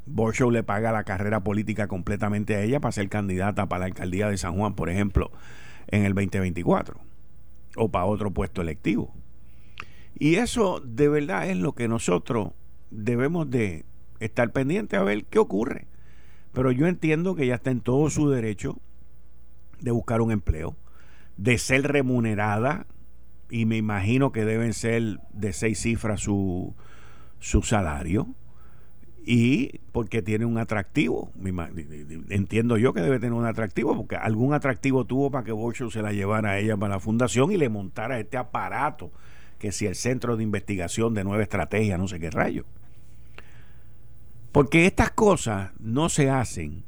Borshow 0.07 0.51
le 0.51 0.63
paga 0.63 0.93
la 0.93 1.05
carrera 1.05 1.41
política 1.41 1.89
completamente 1.89 2.57
a 2.57 2.63
ella 2.63 2.81
para 2.81 2.93
ser 2.93 3.09
candidata 3.09 3.69
para 3.69 3.81
la 3.81 3.87
alcaldía 3.87 4.29
de 4.31 4.39
San 4.39 4.57
Juan, 4.57 4.75
por 4.75 4.89
ejemplo, 4.89 5.31
en 5.89 6.05
el 6.05 6.15
2024 6.15 6.99
o 7.77 7.91
para 7.91 8.07
otro 8.07 8.31
puesto 8.31 8.63
electivo. 8.63 9.15
Y 10.19 10.37
eso 10.37 10.81
de 10.81 11.09
verdad 11.09 11.49
es 11.49 11.59
lo 11.59 11.75
que 11.75 11.87
nosotros 11.87 12.53
debemos 12.90 13.50
de 13.50 13.85
estar 14.21 14.50
pendientes 14.52 14.99
a 14.99 15.04
ver 15.04 15.25
qué 15.25 15.38
ocurre. 15.38 15.87
Pero 16.52 16.73
yo 16.73 16.87
entiendo 16.87 17.35
que 17.35 17.45
ella 17.45 17.57
está 17.57 17.71
en 17.71 17.80
todo 17.80 18.11
su 18.11 18.30
derecho 18.30 18.78
de 19.80 19.90
buscar 19.90 20.21
un 20.21 20.33
empleo, 20.33 20.76
de 21.37 21.59
ser 21.59 21.83
remunerada, 21.83 22.87
y 23.50 23.64
me 23.64 23.76
imagino 23.76 24.33
que 24.33 24.45
deben 24.45 24.75
ser 24.75 25.21
de 25.33 25.52
seis 25.52 25.80
cifras 25.80 26.21
su, 26.21 26.75
su 27.38 27.62
salario, 27.62 28.28
y 29.25 29.80
porque 29.92 30.23
tiene 30.23 30.47
un 30.47 30.57
atractivo. 30.57 31.30
Entiendo 32.30 32.78
yo 32.78 32.95
que 32.95 33.02
debe 33.02 33.18
tener 33.18 33.35
un 33.35 33.45
atractivo, 33.45 33.95
porque 33.95 34.16
algún 34.16 34.54
atractivo 34.54 35.04
tuvo 35.04 35.30
para 35.30 35.45
que 35.45 35.52
Borshow 35.52 35.90
se 35.90 36.00
la 36.00 36.12
llevara 36.12 36.52
a 36.52 36.59
ella 36.59 36.76
para 36.76 36.95
la 36.95 37.00
fundación 37.00 37.52
y 37.52 37.59
le 37.59 37.68
montara 37.68 38.18
este 38.18 38.38
aparato, 38.38 39.12
que 39.59 39.73
si 39.73 39.87
el 39.87 39.95
Centro 39.95 40.37
de 40.37 40.43
Investigación 40.43 41.15
de 41.15 41.25
Nueva 41.25 41.43
Estrategia, 41.43 41.99
no 41.99 42.09
sé 42.09 42.21
qué 42.21 42.31
rayo. 42.31 42.65
Porque 44.53 44.87
estas 44.87 45.11
cosas 45.11 45.73
no 45.79 46.09
se 46.09 46.31
hacen 46.31 46.85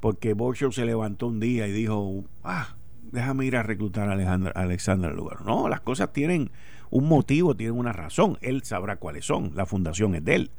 porque 0.00 0.32
Borshow 0.32 0.72
se 0.72 0.84
levantó 0.84 1.26
un 1.26 1.40
día 1.40 1.66
y 1.66 1.72
dijo, 1.72 2.24
ah, 2.44 2.76
déjame 3.10 3.46
ir 3.46 3.56
a 3.56 3.62
reclutar 3.62 4.08
a 4.08 4.12
Alexandra, 4.12 4.52
Alexandra 4.54 5.12
Lugar. 5.12 5.44
No, 5.44 5.68
las 5.68 5.80
cosas 5.80 6.12
tienen 6.12 6.50
un 6.90 7.08
motivo, 7.08 7.56
tienen 7.56 7.76
una 7.76 7.92
razón. 7.92 8.38
Él 8.40 8.62
sabrá 8.62 8.96
cuáles 8.96 9.24
son. 9.24 9.52
La 9.54 9.66
fundación 9.66 10.14
es 10.14 10.24
de 10.24 10.34
él. 10.36 10.50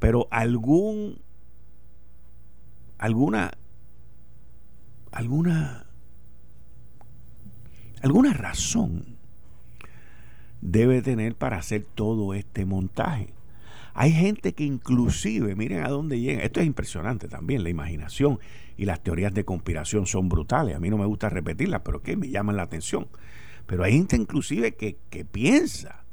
Pero 0.00 0.26
algún, 0.30 1.20
alguna, 2.98 3.52
alguna, 5.12 5.86
alguna 8.02 8.32
razón 8.32 9.17
debe 10.60 11.02
tener 11.02 11.34
para 11.34 11.58
hacer 11.58 11.84
todo 11.94 12.34
este 12.34 12.64
montaje. 12.64 13.32
Hay 13.94 14.12
gente 14.12 14.52
que 14.52 14.64
inclusive, 14.64 15.56
miren 15.56 15.84
a 15.84 15.88
dónde 15.88 16.20
llega, 16.20 16.42
esto 16.42 16.60
es 16.60 16.66
impresionante 16.66 17.28
también, 17.28 17.64
la 17.64 17.68
imaginación 17.68 18.38
y 18.76 18.84
las 18.84 19.02
teorías 19.02 19.34
de 19.34 19.44
conspiración 19.44 20.06
son 20.06 20.28
brutales, 20.28 20.76
a 20.76 20.80
mí 20.80 20.88
no 20.88 20.98
me 20.98 21.06
gusta 21.06 21.28
repetirlas, 21.28 21.82
pero 21.84 22.00
que 22.00 22.16
me 22.16 22.28
llaman 22.28 22.56
la 22.56 22.62
atención. 22.62 23.08
Pero 23.66 23.84
hay 23.84 23.92
gente 23.92 24.16
inclusive 24.16 24.76
que, 24.76 24.96
que 25.10 25.24
piensa 25.24 26.04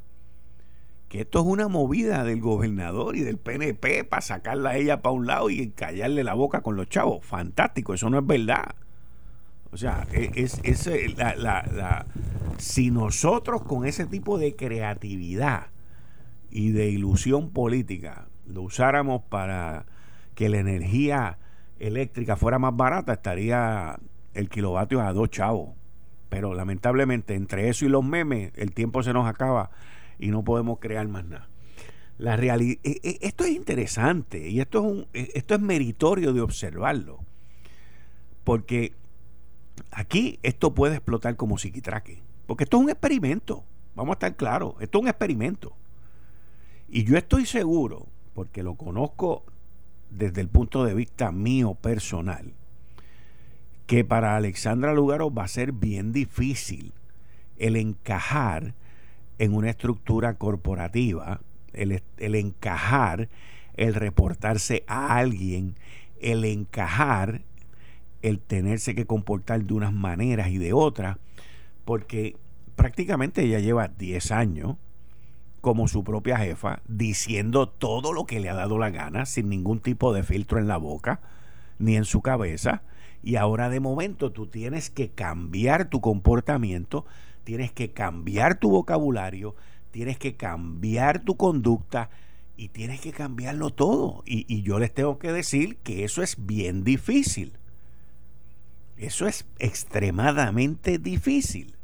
que 1.08 1.20
esto 1.20 1.40
es 1.40 1.46
una 1.46 1.68
movida 1.68 2.24
del 2.24 2.40
gobernador 2.40 3.16
y 3.16 3.20
del 3.20 3.38
PNP 3.38 4.04
para 4.04 4.20
sacarla 4.20 4.70
a 4.70 4.76
ella 4.76 5.00
para 5.00 5.12
un 5.12 5.26
lado 5.26 5.50
y 5.50 5.70
callarle 5.70 6.24
la 6.24 6.34
boca 6.34 6.62
con 6.62 6.76
los 6.76 6.88
chavos. 6.88 7.24
Fantástico, 7.24 7.94
eso 7.94 8.10
no 8.10 8.18
es 8.18 8.26
verdad. 8.26 8.74
O 9.70 9.76
sea, 9.76 10.06
e, 10.12 10.30
es, 10.34 10.60
la, 11.16 11.34
la, 11.36 12.06
si 12.58 12.90
nosotros 12.90 13.62
con 13.62 13.86
ese 13.86 14.06
tipo 14.06 14.38
de 14.38 14.56
creatividad 14.56 15.68
y 16.50 16.70
de 16.70 16.88
ilusión 16.88 17.50
política 17.50 18.28
lo 18.46 18.62
usáramos 18.62 19.22
para 19.22 19.86
que 20.34 20.48
la 20.48 20.58
energía 20.58 21.38
eléctrica 21.78 22.36
fuera 22.36 22.58
más 22.58 22.76
barata, 22.76 23.14
estaría 23.14 23.98
el 24.34 24.48
kilovatio 24.48 25.00
a 25.00 25.12
dos 25.12 25.30
chavos. 25.30 25.74
Pero 26.28 26.54
lamentablemente 26.54 27.34
entre 27.34 27.68
eso 27.68 27.84
y 27.84 27.88
los 27.88 28.04
memes, 28.04 28.52
el 28.56 28.72
tiempo 28.72 29.02
se 29.02 29.12
nos 29.12 29.28
acaba 29.28 29.70
y 30.18 30.28
no 30.28 30.44
podemos 30.44 30.78
crear 30.78 31.06
más 31.08 31.24
nada. 31.24 31.48
La 32.18 32.36
realidad, 32.36 32.80
e, 32.82 33.00
e, 33.02 33.18
esto 33.20 33.44
es 33.44 33.50
interesante 33.50 34.48
y 34.48 34.60
esto 34.60 34.78
es, 34.78 34.84
un, 34.84 35.06
e, 35.12 35.30
esto 35.34 35.54
es 35.54 35.60
meritorio 35.60 36.32
de 36.32 36.40
observarlo. 36.40 37.20
Porque 38.44 38.94
aquí 39.90 40.38
esto 40.42 40.74
puede 40.74 40.96
explotar 40.96 41.36
como 41.36 41.58
psiquitraque. 41.58 42.22
Porque 42.46 42.64
esto 42.64 42.78
es 42.78 42.84
un 42.84 42.90
experimento. 42.90 43.64
Vamos 43.94 44.12
a 44.12 44.14
estar 44.14 44.36
claros. 44.36 44.74
Esto 44.80 44.98
es 44.98 45.02
un 45.02 45.08
experimento. 45.08 45.74
Y 46.88 47.04
yo 47.04 47.16
estoy 47.16 47.46
seguro, 47.46 48.06
porque 48.34 48.62
lo 48.62 48.74
conozco 48.74 49.44
desde 50.10 50.40
el 50.40 50.48
punto 50.48 50.84
de 50.84 50.94
vista 50.94 51.32
mío 51.32 51.74
personal, 51.74 52.52
que 53.86 54.04
para 54.04 54.36
Alexandra 54.36 54.94
Lugaro 54.94 55.32
va 55.32 55.44
a 55.44 55.48
ser 55.48 55.72
bien 55.72 56.12
difícil 56.12 56.92
el 57.58 57.76
encajar 57.76 58.74
en 59.38 59.54
una 59.54 59.70
estructura 59.70 60.34
corporativa, 60.34 61.40
el, 61.72 62.02
el, 62.18 62.34
encajar, 62.34 63.28
el 63.74 63.94
reportarse 63.94 64.84
a 64.86 65.16
alguien, 65.16 65.74
el 66.20 66.44
encajar, 66.44 67.42
el 68.22 68.38
tenerse 68.38 68.94
que 68.94 69.06
comportar 69.06 69.62
de 69.64 69.74
unas 69.74 69.92
maneras 69.92 70.48
y 70.48 70.58
de 70.58 70.72
otras, 70.72 71.18
porque 71.86 72.36
prácticamente 72.74 73.42
ella 73.44 73.60
lleva 73.60 73.88
10 73.88 74.32
años 74.32 74.76
como 75.62 75.88
su 75.88 76.04
propia 76.04 76.36
jefa, 76.36 76.82
diciendo 76.86 77.68
todo 77.68 78.12
lo 78.12 78.26
que 78.26 78.40
le 78.40 78.50
ha 78.50 78.54
dado 78.54 78.76
la 78.76 78.90
gana, 78.90 79.24
sin 79.24 79.48
ningún 79.48 79.80
tipo 79.80 80.12
de 80.12 80.22
filtro 80.22 80.58
en 80.58 80.68
la 80.68 80.76
boca, 80.76 81.20
ni 81.78 81.96
en 81.96 82.04
su 82.04 82.20
cabeza. 82.20 82.82
Y 83.22 83.36
ahora 83.36 83.70
de 83.70 83.80
momento 83.80 84.30
tú 84.30 84.48
tienes 84.48 84.90
que 84.90 85.10
cambiar 85.10 85.88
tu 85.88 86.00
comportamiento, 86.00 87.06
tienes 87.44 87.72
que 87.72 87.92
cambiar 87.92 88.58
tu 88.58 88.70
vocabulario, 88.70 89.54
tienes 89.92 90.18
que 90.18 90.34
cambiar 90.34 91.20
tu 91.20 91.36
conducta 91.36 92.10
y 92.56 92.68
tienes 92.68 93.00
que 93.00 93.12
cambiarlo 93.12 93.70
todo. 93.70 94.22
Y, 94.26 94.44
y 94.52 94.62
yo 94.62 94.80
les 94.80 94.92
tengo 94.92 95.18
que 95.18 95.32
decir 95.32 95.76
que 95.78 96.04
eso 96.04 96.22
es 96.22 96.46
bien 96.46 96.82
difícil. 96.82 97.52
Eso 98.96 99.26
es 99.26 99.46
extremadamente 99.58 100.98
difícil. 100.98 101.75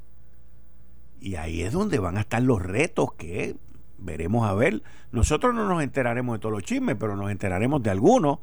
Y 1.23 1.37
ahí 1.37 1.63
es 1.63 1.73
donde 1.73 2.01
van 2.01 2.17
a 2.17 2.23
estar 2.23 2.43
los 2.43 2.61
retos 2.61 3.13
que 3.13 3.55
veremos 3.97 4.49
a 4.49 4.55
ver. 4.55 4.83
Nosotros 5.13 5.55
no 5.55 5.69
nos 5.69 5.81
enteraremos 5.81 6.35
de 6.35 6.41
todos 6.41 6.53
los 6.53 6.65
chismes, 6.65 6.97
pero 6.99 7.15
nos 7.15 7.31
enteraremos 7.31 7.81
de 7.81 7.91
algunos 7.91 8.41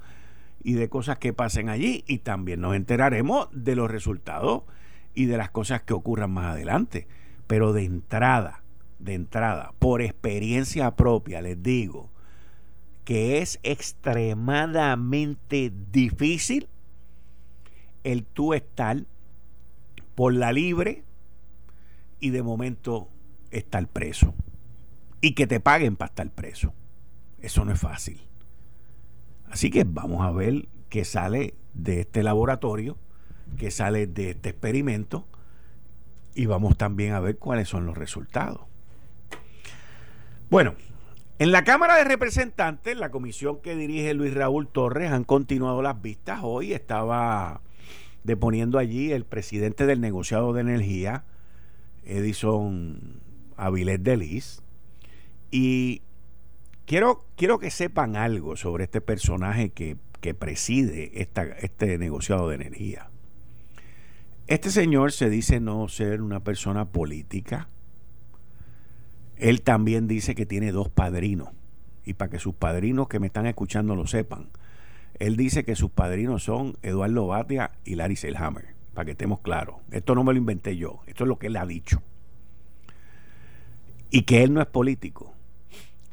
y 0.63 0.75
de 0.75 0.87
cosas 0.87 1.17
que 1.17 1.33
pasen 1.33 1.67
allí 1.67 2.05
y 2.07 2.19
también 2.19 2.61
nos 2.61 2.77
enteraremos 2.77 3.49
de 3.51 3.75
los 3.75 3.91
resultados 3.91 4.63
y 5.13 5.25
de 5.25 5.35
las 5.35 5.49
cosas 5.49 5.81
que 5.81 5.93
ocurran 5.93 6.31
más 6.31 6.53
adelante. 6.53 7.05
Pero 7.47 7.73
de 7.73 7.83
entrada, 7.83 8.63
de 8.99 9.15
entrada, 9.15 9.73
por 9.79 10.01
experiencia 10.01 10.95
propia, 10.95 11.41
les 11.41 11.61
digo 11.61 12.09
que 13.03 13.39
es 13.39 13.59
extremadamente 13.63 15.73
difícil 15.91 16.69
el 18.05 18.23
tú 18.23 18.53
estar 18.53 19.03
por 20.15 20.33
la 20.33 20.53
libre 20.53 21.03
y 22.19 22.29
de 22.31 22.43
momento 22.43 23.09
estar 23.51 23.87
preso 23.87 24.33
y 25.21 25.33
que 25.33 25.47
te 25.47 25.59
paguen 25.59 25.95
para 25.95 26.09
estar 26.09 26.29
preso. 26.31 26.73
Eso 27.39 27.65
no 27.65 27.73
es 27.73 27.79
fácil. 27.79 28.21
Así 29.49 29.69
que 29.69 29.83
vamos 29.83 30.25
a 30.25 30.31
ver 30.31 30.67
qué 30.89 31.05
sale 31.05 31.55
de 31.73 32.01
este 32.01 32.23
laboratorio, 32.23 32.97
qué 33.57 33.71
sale 33.71 34.07
de 34.07 34.31
este 34.31 34.49
experimento 34.49 35.27
y 36.35 36.45
vamos 36.45 36.77
también 36.77 37.13
a 37.13 37.19
ver 37.19 37.37
cuáles 37.37 37.67
son 37.67 37.85
los 37.85 37.97
resultados. 37.97 38.61
Bueno, 40.49 40.75
en 41.39 41.51
la 41.51 41.63
Cámara 41.63 41.95
de 41.95 42.03
Representantes, 42.03 42.97
la 42.97 43.11
comisión 43.11 43.61
que 43.61 43.75
dirige 43.75 44.13
Luis 44.13 44.33
Raúl 44.33 44.67
Torres, 44.67 45.11
han 45.11 45.23
continuado 45.23 45.81
las 45.81 46.01
vistas. 46.01 46.39
Hoy 46.43 46.73
estaba 46.73 47.61
deponiendo 48.23 48.77
allí 48.77 49.11
el 49.11 49.25
presidente 49.25 49.85
del 49.85 50.01
negociado 50.01 50.53
de 50.53 50.61
energía, 50.61 51.23
Edison 52.09 53.21
Avilés 53.55 54.03
de 54.03 54.17
Liz 54.17 54.61
y 55.51 56.01
quiero, 56.85 57.25
quiero 57.35 57.59
que 57.59 57.71
sepan 57.71 58.15
algo 58.15 58.55
sobre 58.55 58.85
este 58.85 59.01
personaje 59.01 59.69
que, 59.71 59.97
preside 60.37 61.21
esta, 61.21 61.43
este 61.43 61.97
negociado 61.97 62.49
de 62.49 62.55
energía. 62.55 63.09
Este 64.47 64.69
señor 64.71 65.11
se 65.11 65.29
dice 65.29 65.59
no 65.59 65.87
ser 65.87 66.21
una 66.21 66.43
persona 66.43 66.85
política. 66.85 67.69
Él 69.37 69.61
también 69.61 70.07
dice 70.07 70.35
que 70.35 70.45
tiene 70.45 70.71
dos 70.71 70.89
padrinos. 70.89 71.49
Y 72.03 72.13
para 72.15 72.31
que 72.31 72.39
sus 72.39 72.55
padrinos 72.55 73.07
que 73.07 73.19
me 73.19 73.27
están 73.27 73.45
escuchando 73.45 73.95
lo 73.95 74.07
sepan, 74.07 74.49
él 75.19 75.35
dice 75.35 75.63
que 75.63 75.75
sus 75.75 75.91
padrinos 75.91 76.43
son 76.43 76.77
Eduardo 76.81 77.27
Batia 77.27 77.71
y 77.85 77.95
Larry 77.95 78.15
Selhammer. 78.15 78.78
Para 78.93 79.05
que 79.05 79.11
estemos 79.11 79.39
claros. 79.39 79.77
Esto 79.91 80.15
no 80.15 80.23
me 80.23 80.33
lo 80.33 80.39
inventé 80.39 80.75
yo. 80.77 81.01
Esto 81.07 81.23
es 81.23 81.27
lo 81.27 81.39
que 81.39 81.47
él 81.47 81.57
ha 81.57 81.65
dicho. 81.65 82.01
Y 84.09 84.23
que 84.23 84.43
él 84.43 84.53
no 84.53 84.61
es 84.61 84.67
político. 84.67 85.33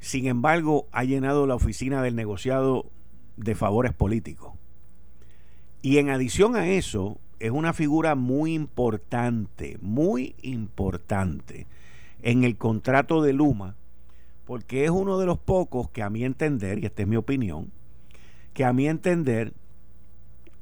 Sin 0.01 0.27
embargo, 0.27 0.87
ha 0.93 1.05
llenado 1.05 1.47
la 1.47 1.55
oficina 1.55 2.03
del 2.03 2.15
negociado 2.15 2.91
de 3.37 3.55
favores 3.55 3.93
políticos. 3.93 4.55
Y 5.83 5.99
en 5.99 6.11
adición 6.11 6.57
a 6.57 6.69
eso, 6.69 7.19
es 7.39 7.51
una 7.51 7.73
figura 7.73 8.15
muy 8.15 8.55
importante, 8.55 9.79
muy 9.81 10.35
importante 10.43 11.67
en 12.23 12.45
el 12.45 12.57
contrato 12.57 13.23
de 13.23 13.33
Luma, 13.33 13.77
porque 14.45 14.85
es 14.85 14.91
uno 14.91 15.19
de 15.19 15.27
los 15.27 15.39
pocos 15.39 15.91
que 15.91 16.03
a 16.03 16.11
mi 16.11 16.25
entender, 16.25 16.79
y 16.79 16.87
esta 16.87 17.03
es 17.03 17.09
mi 17.09 17.17
opinión, 17.17 17.73
que 18.55 18.65
a 18.65 18.73
mi 18.73 18.89
entender 18.89 19.53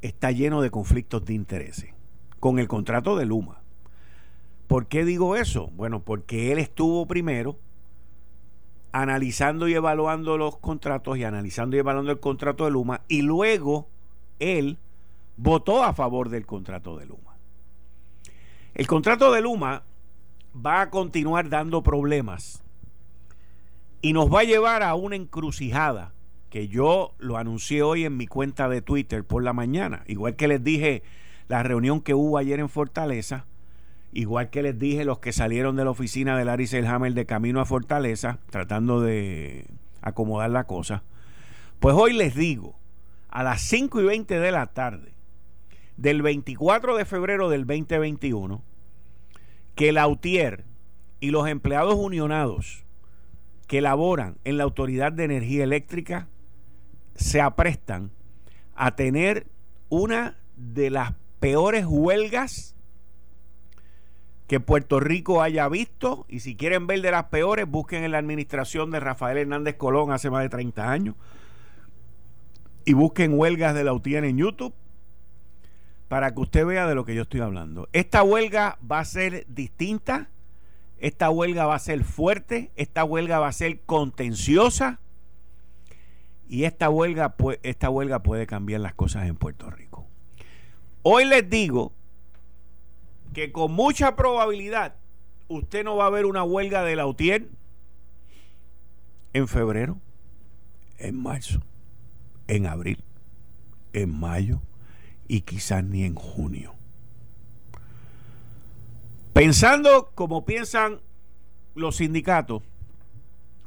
está 0.03 0.31
lleno 0.31 0.63
de 0.63 0.71
conflictos 0.71 1.25
de 1.25 1.35
intereses 1.35 1.94
con 2.45 2.59
el 2.59 2.69
contrato 2.69 3.17
de 3.17 3.25
Luma. 3.25 3.63
¿Por 4.67 4.87
qué 4.87 5.07
digo 5.07 5.35
eso? 5.35 5.71
Bueno, 5.77 6.01
porque 6.01 6.53
él 6.53 6.59
estuvo 6.59 7.07
primero 7.07 7.59
analizando 8.93 9.67
y 9.67 9.73
evaluando 9.73 10.37
los 10.37 10.59
contratos 10.59 11.17
y 11.17 11.25
analizando 11.25 11.75
y 11.75 11.79
evaluando 11.79 12.13
el 12.13 12.21
contrato 12.21 12.67
de 12.67 12.71
Luma 12.71 13.01
y 13.09 13.23
luego 13.23 13.89
él 14.41 14.77
votó 15.39 15.83
a 15.85 15.95
favor 15.95 16.29
del 16.29 16.45
contrato 16.45 16.99
de 16.99 17.07
Luma. 17.07 17.35
El 18.75 18.87
contrato 18.87 19.33
de 19.33 19.41
Luma 19.41 19.85
va 20.55 20.83
a 20.83 20.91
continuar 20.91 21.49
dando 21.49 21.83
problemas 21.83 22.63
y 24.03 24.13
nos 24.13 24.31
va 24.31 24.41
a 24.41 24.45
llevar 24.45 24.83
a 24.83 24.95
una 24.95 25.17
encrucijada 25.17 26.13
que 26.51 26.69
yo 26.69 27.15
lo 27.17 27.39
anuncié 27.39 27.81
hoy 27.83 28.05
en 28.05 28.19
mi 28.19 28.27
cuenta 28.27 28.69
de 28.69 28.83
Twitter 28.83 29.25
por 29.25 29.43
la 29.43 29.55
mañana, 29.55 30.05
igual 30.07 30.37
que 30.37 30.47
les 30.47 30.63
dije 30.63 31.03
la 31.49 31.63
reunión 31.63 32.01
que 32.01 32.15
hubo 32.15 32.39
ayer 32.39 32.61
en 32.61 32.69
Fortaleza, 32.69 33.47
Igual 34.15 34.49
que 34.49 34.63
les 34.63 34.79
dije, 34.79 35.05
los 35.05 35.19
que 35.19 35.33
salieron 35.33 35.75
de 35.75 35.85
la 35.85 35.91
oficina 35.91 36.39
de 36.39 36.45
Larry 36.45 36.69
Selhammer 36.69 37.15
de 37.15 37.27
camino 37.27 37.61
a 37.61 37.65
Fortaleza, 37.65 38.39
tratando 38.49 39.01
de 39.01 39.67
acomodar 40.03 40.51
la 40.51 40.69
cosa. 40.69 41.03
Pues 41.81 41.97
hoy 41.97 42.13
les 42.13 42.37
digo, 42.37 42.79
a 43.29 43.43
las 43.43 43.61
5 43.63 44.01
y 44.01 44.05
20 44.05 44.39
de 44.39 44.53
la 44.53 44.67
tarde 44.67 45.15
del 45.97 46.23
24 46.23 46.97
de 46.97 47.05
febrero 47.05 47.49
del 47.49 47.67
2021, 47.67 48.63
que 49.75 49.91
la 49.91 50.07
UTIER 50.07 50.65
y 51.19 51.31
los 51.31 51.49
empleados 51.49 51.97
unionados 51.97 52.85
que 53.67 53.81
laboran 53.81 54.37
en 54.45 54.59
la 54.59 54.65
Autoridad 54.65 55.11
de 55.11 55.25
Energía 55.25 55.65
Eléctrica 55.65 56.29
se 57.17 57.41
aprestan 57.41 58.13
a 58.77 58.95
tener 58.95 59.49
una 59.89 60.37
de 60.57 60.91
las 60.91 61.15
peores 61.45 61.85
huelgas 61.87 62.75
que 64.47 64.61
Puerto 64.61 64.99
Rico 64.99 65.43
haya 65.43 65.69
visto 65.69 66.25
y 66.27 66.41
si 66.41 66.57
quieren 66.57 66.87
ver 66.87 67.03
de 67.03 67.11
las 67.11 67.25
peores, 67.25 67.69
busquen 67.69 68.03
en 68.03 68.13
la 68.13 68.19
administración 68.19 68.91
de 68.91 68.99
Rafael 68.99 69.37
Hernández 69.37 69.77
Colón 69.77 70.11
hace 70.11 70.31
más 70.31 70.43
de 70.43 70.49
30 70.49 70.91
años 70.91 71.17
y 72.87 72.95
busquen 72.95 73.39
huelgas 73.39 73.75
de 73.75 73.85
la 73.85 73.93
UTIEN 73.93 74.25
en 74.25 74.39
YouTube 74.39 74.73
para 76.09 76.33
que 76.33 76.41
usted 76.41 76.65
vea 76.65 76.87
de 76.87 76.95
lo 76.95 77.05
que 77.05 77.15
yo 77.15 77.21
estoy 77.21 77.41
hablando. 77.41 77.91
Esta 77.93 78.23
huelga 78.23 78.79
va 78.91 79.01
a 79.01 79.05
ser 79.05 79.45
distinta, 79.47 80.31
esta 80.97 81.29
huelga 81.29 81.67
va 81.67 81.75
a 81.75 81.79
ser 81.79 82.05
fuerte, 82.05 82.71
esta 82.75 83.05
huelga 83.05 83.39
va 83.39 83.49
a 83.49 83.53
ser 83.53 83.83
contenciosa 83.83 84.99
y 86.49 86.65
esta 86.65 86.89
huelga, 86.89 87.35
esta 87.63 87.91
huelga 87.91 88.23
puede 88.23 88.47
cambiar 88.47 88.81
las 88.81 88.95
cosas 88.95 89.29
en 89.29 89.37
Puerto 89.37 89.69
Rico. 89.69 89.84
Hoy 91.07 91.27
les 91.27 91.51
digo 91.51 91.93
que 93.35 93.53
con 93.53 93.73
mucha 93.73 94.17
probabilidad 94.17 94.95
usted 95.49 95.85
no 95.85 95.97
va 95.97 96.07
a 96.07 96.11
ver 96.11 96.25
una 96.25 96.45
huelga 96.45 96.83
de 96.83 96.97
la 96.97 97.07
UTIER 97.07 97.47
en 99.35 99.47
febrero, 99.47 99.99
en 100.97 101.23
marzo, 101.23 101.61
en 102.49 102.65
abril, 102.65 103.05
en 103.93 104.19
mayo 104.19 104.63
y 105.29 105.43
quizás 105.43 105.85
ni 105.85 106.05
en 106.05 106.15
junio. 106.15 106.75
Pensando 109.35 110.11
como 110.15 110.47
piensan 110.47 111.03
los 111.75 111.97
sindicatos, 111.97 112.63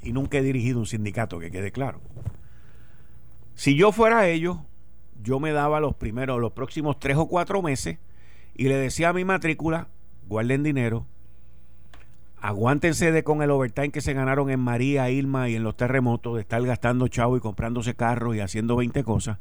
y 0.02 0.12
nunca 0.12 0.40
he 0.40 0.42
dirigido 0.42 0.80
un 0.80 0.88
sindicato, 0.88 1.38
que 1.38 1.52
quede 1.52 1.72
claro. 1.72 2.02
Si 3.54 3.76
yo 3.76 3.92
fuera 3.92 4.28
ellos, 4.28 4.58
yo 5.24 5.40
me 5.40 5.52
daba 5.52 5.80
los 5.80 5.96
primeros, 5.96 6.40
los 6.40 6.52
próximos 6.52 7.00
tres 7.00 7.18
o 7.18 7.28
cuatro 7.28 7.62
meses 7.62 7.98
y 8.56 8.68
le 8.68 8.76
decía 8.76 9.10
a 9.10 9.14
mi 9.14 9.26
matrícula, 9.26 9.88
guarden 10.28 10.64
dinero, 10.64 11.06
aguántense 12.42 13.12
de 13.12 13.24
con 13.24 13.42
el 13.42 13.52
overtime 13.52 13.92
que 13.92 14.02
se 14.02 14.14
ganaron 14.14 14.50
en 14.50 14.60
María, 14.60 15.10
Irma 15.10 15.50
y 15.50 15.56
en 15.56 15.64
los 15.64 15.78
terremotos, 15.78 16.36
de 16.36 16.42
estar 16.42 16.62
gastando 16.64 17.08
chavo 17.08 17.38
y 17.38 17.40
comprándose 17.40 17.96
carros 17.96 18.36
y 18.36 18.40
haciendo 18.40 18.76
20 18.76 19.04
cosas. 19.04 19.38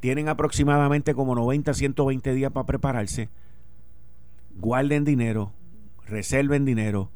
Tienen 0.00 0.28
aproximadamente 0.28 1.14
como 1.14 1.34
90, 1.34 1.72
120 1.72 2.34
días 2.34 2.52
para 2.52 2.66
prepararse. 2.66 3.30
Guarden 4.58 5.04
dinero, 5.04 5.52
reserven 6.06 6.64
dinero, 6.64 7.10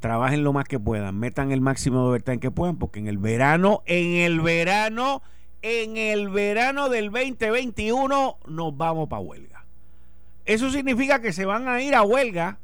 trabajen 0.00 0.44
lo 0.44 0.52
más 0.52 0.66
que 0.66 0.78
puedan, 0.78 1.18
metan 1.18 1.52
el 1.52 1.60
máximo 1.60 2.02
de 2.02 2.08
overtime 2.10 2.38
que 2.38 2.50
puedan, 2.50 2.76
porque 2.76 3.00
en 3.00 3.08
el 3.08 3.18
verano, 3.18 3.82
en 3.86 4.12
el 4.12 4.40
verano, 4.40 5.22
en 5.62 5.96
el 5.96 6.28
verano 6.28 6.88
del 6.88 7.10
2021 7.10 8.38
nos 8.46 8.76
vamos 8.76 9.08
para 9.08 9.20
huelga. 9.20 9.64
Eso 10.44 10.70
significa 10.70 11.20
que 11.20 11.32
se 11.32 11.44
van 11.44 11.68
a 11.68 11.82
ir 11.82 11.94
a 11.94 12.02
huelga 12.02 12.58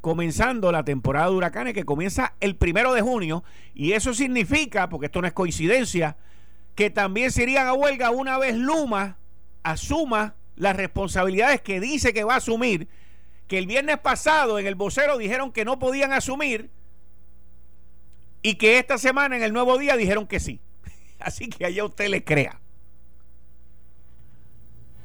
comenzando 0.00 0.72
la 0.72 0.84
temporada 0.84 1.26
de 1.28 1.36
huracanes 1.36 1.74
que 1.74 1.84
comienza 1.84 2.34
el 2.40 2.56
primero 2.56 2.94
de 2.94 3.02
junio 3.02 3.44
y 3.74 3.92
eso 3.92 4.14
significa, 4.14 4.88
porque 4.88 5.06
esto 5.06 5.20
no 5.20 5.26
es 5.26 5.34
coincidencia, 5.34 6.16
que 6.74 6.88
también 6.88 7.30
se 7.30 7.42
irían 7.42 7.66
a 7.66 7.74
huelga 7.74 8.10
una 8.10 8.38
vez 8.38 8.56
Luma 8.56 9.18
asuma 9.62 10.36
las 10.56 10.76
responsabilidades 10.76 11.60
que 11.60 11.80
dice 11.80 12.14
que 12.14 12.24
va 12.24 12.34
a 12.34 12.38
asumir, 12.38 12.88
que 13.46 13.58
el 13.58 13.66
viernes 13.66 13.98
pasado 13.98 14.58
en 14.58 14.66
el 14.66 14.74
vocero 14.74 15.18
dijeron 15.18 15.52
que 15.52 15.64
no 15.64 15.78
podían 15.78 16.12
asumir 16.12 16.70
y 18.42 18.54
que 18.54 18.78
esta 18.78 18.96
semana 18.96 19.36
en 19.36 19.42
el 19.42 19.52
nuevo 19.52 19.76
día 19.76 19.96
dijeron 19.96 20.26
que 20.26 20.40
sí. 20.40 20.60
Así 21.24 21.48
que 21.48 21.64
allá 21.64 21.84
usted 21.84 22.08
le 22.08 22.24
crea. 22.24 22.60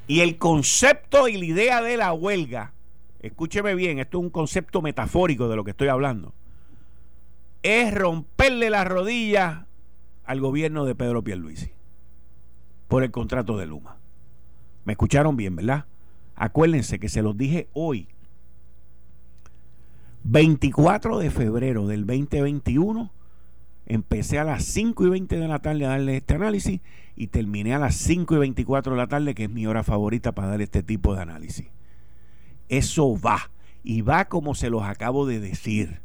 Y 0.08 0.22
el 0.22 0.38
concepto 0.38 1.28
y 1.28 1.38
la 1.38 1.46
idea 1.46 1.82
de 1.82 1.98
la 1.98 2.14
huelga, 2.14 2.74
escúcheme 3.22 3.74
bien, 3.74 4.00
esto 4.00 4.20
es 4.20 4.24
un 4.24 4.30
concepto 4.30 4.82
metafórico 4.82 5.50
de 5.50 5.56
lo 5.56 5.64
que 5.64 5.72
estoy 5.72 5.88
hablando, 5.88 6.34
es 7.64 7.92
romperle 7.94 8.70
la 8.70 8.84
rodilla 8.84 9.66
al 10.26 10.40
gobierno 10.40 10.86
de 10.86 10.94
Pedro 10.94 11.24
Pierluisi 11.24 11.72
por 12.88 13.04
el 13.04 13.10
contrato 13.10 13.58
de 13.58 13.66
Luma. 13.66 13.98
¿Me 14.84 14.94
escucharon 14.94 15.36
bien, 15.36 15.56
verdad? 15.56 15.86
Acuérdense 16.36 17.00
que 17.00 17.10
se 17.10 17.24
los 17.24 17.36
dije 17.36 17.68
hoy. 17.74 18.08
24 20.24 21.18
de 21.18 21.32
febrero 21.32 21.88
del 21.88 22.06
2021 22.06 23.12
Empecé 23.86 24.40
a 24.40 24.44
las 24.44 24.66
5 24.66 25.06
y 25.06 25.10
20 25.10 25.38
de 25.38 25.48
la 25.48 25.60
tarde 25.60 25.86
a 25.86 25.90
darle 25.90 26.18
este 26.18 26.34
análisis 26.34 26.82
y 27.16 27.28
terminé 27.28 27.74
a 27.76 27.80
las 27.80 27.96
5 27.96 28.36
y 28.36 28.38
24 28.40 28.94
de 28.94 28.98
la 28.98 29.08
tarde, 29.08 29.36
que 29.36 29.44
es 29.44 29.50
mi 29.50 29.68
hora 29.68 29.84
favorita 29.84 30.34
para 30.34 30.50
dar 30.50 30.62
este 30.62 30.82
tipo 30.82 31.16
de 31.16 31.22
análisis. 31.22 31.68
Eso 32.68 33.20
va, 33.20 33.52
y 33.84 34.02
va 34.02 34.26
como 34.26 34.56
se 34.56 34.70
los 34.70 34.84
acabo 34.84 35.28
de 35.28 35.40
decir. 35.40 36.02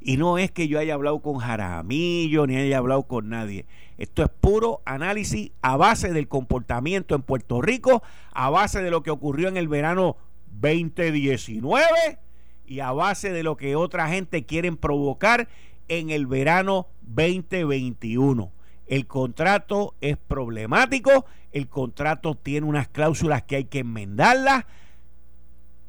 Y 0.00 0.18
no 0.18 0.36
es 0.36 0.50
que 0.50 0.68
yo 0.68 0.78
haya 0.78 0.94
hablado 0.94 1.20
con 1.20 1.38
Jaramillo 1.38 2.46
ni 2.46 2.56
haya 2.56 2.76
hablado 2.76 3.04
con 3.04 3.30
nadie. 3.30 3.64
Esto 3.96 4.22
es 4.22 4.28
puro 4.28 4.82
análisis 4.84 5.52
a 5.62 5.76
base 5.76 6.12
del 6.12 6.28
comportamiento 6.28 7.14
en 7.14 7.22
Puerto 7.22 7.62
Rico, 7.62 8.02
a 8.32 8.50
base 8.50 8.82
de 8.82 8.90
lo 8.90 9.02
que 9.02 9.10
ocurrió 9.10 9.48
en 9.48 9.56
el 9.56 9.68
verano 9.68 10.16
2019 10.60 12.18
y 12.66 12.80
a 12.80 12.92
base 12.92 13.32
de 13.32 13.42
lo 13.42 13.56
que 13.56 13.76
otra 13.76 14.08
gente 14.08 14.44
quieren 14.44 14.76
provocar 14.76 15.48
en 15.88 16.10
el 16.10 16.26
verano 16.26 16.88
2021. 17.02 18.52
El 18.86 19.06
contrato 19.06 19.94
es 20.00 20.16
problemático, 20.16 21.24
el 21.52 21.68
contrato 21.68 22.34
tiene 22.34 22.66
unas 22.66 22.88
cláusulas 22.88 23.42
que 23.42 23.56
hay 23.56 23.64
que 23.64 23.80
enmendarlas. 23.80 24.64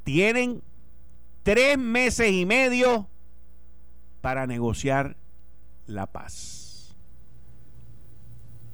Tienen 0.04 0.62
tres 1.42 1.76
meses 1.78 2.30
y 2.30 2.46
medio 2.46 3.08
para 4.20 4.46
negociar 4.46 5.16
la 5.86 6.06
paz. 6.06 6.96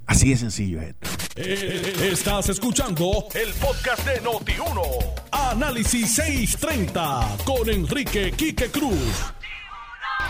Así 0.06 0.30
de 0.30 0.36
sencillo 0.36 0.80
es 0.80 0.88
esto. 0.88 1.08
Eh, 1.36 2.10
estás 2.12 2.50
escuchando 2.50 3.26
el 3.34 3.52
podcast 3.54 4.06
de 4.06 4.20
Noti1. 4.22 5.14
Análisis 5.30 6.14
630 6.14 7.38
con 7.44 7.68
Enrique 7.70 8.32
Quique 8.32 8.70
Cruz. 8.70 9.32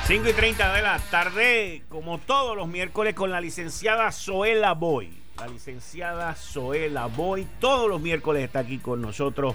5 0.05 0.29
y 0.29 0.33
30 0.33 0.75
de 0.75 0.83
la 0.83 0.99
tarde, 0.99 1.83
como 1.89 2.19
todos 2.19 2.57
los 2.57 2.67
miércoles, 2.67 3.15
con 3.15 3.31
la 3.31 3.41
licenciada 3.41 4.11
Zoela 4.11 4.75
Boy. 4.75 5.17
La 5.39 5.47
licenciada 5.47 6.35
Zoela 6.35 7.07
Boy, 7.07 7.47
todos 7.61 7.89
los 7.89 8.01
miércoles 8.01 8.43
está 8.43 8.59
aquí 8.59 8.79
con 8.79 9.01
nosotros 9.01 9.55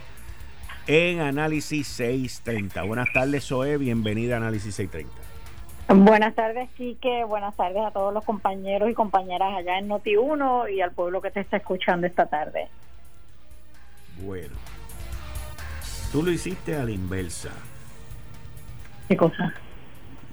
en 0.88 1.20
Análisis 1.20 1.86
630. 1.88 2.82
Buenas 2.84 3.12
tardes, 3.12 3.46
Zoe, 3.46 3.78
bienvenida 3.78 4.36
a 4.36 4.38
Análisis 4.38 4.74
630. 4.76 6.06
Buenas 6.10 6.34
tardes, 6.34 6.70
Quique. 6.78 7.26
Buenas 7.26 7.56
tardes 7.58 7.84
a 7.86 7.92
todos 7.92 8.14
los 8.14 8.24
compañeros 8.24 8.90
y 8.90 8.94
compañeras 8.94 9.54
allá 9.54 9.78
en 9.80 9.90
Noti1 9.90 10.74
y 10.74 10.80
al 10.82 10.92
pueblo 10.92 11.22
que 11.22 11.30
te 11.30 11.42
está 11.42 11.58
escuchando 11.58 12.08
esta 12.08 12.26
tarde. 12.26 12.70
Bueno, 14.22 14.56
tú 16.14 16.24
lo 16.24 16.32
hiciste 16.32 16.76
a 16.76 16.84
la 16.84 16.92
inversa 16.92 17.52
¿Qué 19.08 19.16
cosa? 19.16 19.54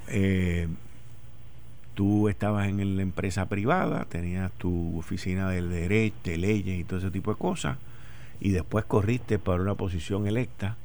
Eh, 0.08 0.68
tú 1.94 2.28
estabas 2.28 2.68
en 2.68 2.96
la 2.96 3.02
empresa 3.02 3.46
privada, 3.48 4.04
tenías 4.06 4.52
tu 4.52 4.98
oficina 4.98 5.48
del 5.50 5.70
derecho, 5.70 6.16
de 6.24 6.36
leyes 6.36 6.78
y 6.78 6.84
todo 6.84 6.98
ese 6.98 7.10
tipo 7.10 7.32
de 7.32 7.38
cosas, 7.38 7.78
y 8.40 8.50
después 8.50 8.84
corriste 8.84 9.38
para 9.38 9.62
una 9.62 9.74
posición 9.74 10.26
electa, 10.26 10.76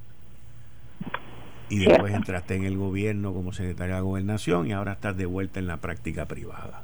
y 1.70 1.80
después 1.80 2.14
entraste 2.14 2.56
en 2.56 2.64
el 2.64 2.78
gobierno 2.78 3.34
como 3.34 3.54
secretaria 3.54 3.96
de 3.96 4.02
gobernación 4.02 4.68
y 4.68 4.72
ahora 4.72 4.94
estás 4.94 5.16
de 5.18 5.28
vuelta 5.28 5.60
en 5.60 5.68
la 5.68 5.78
práctica 5.78 6.26
privada. 6.26 6.84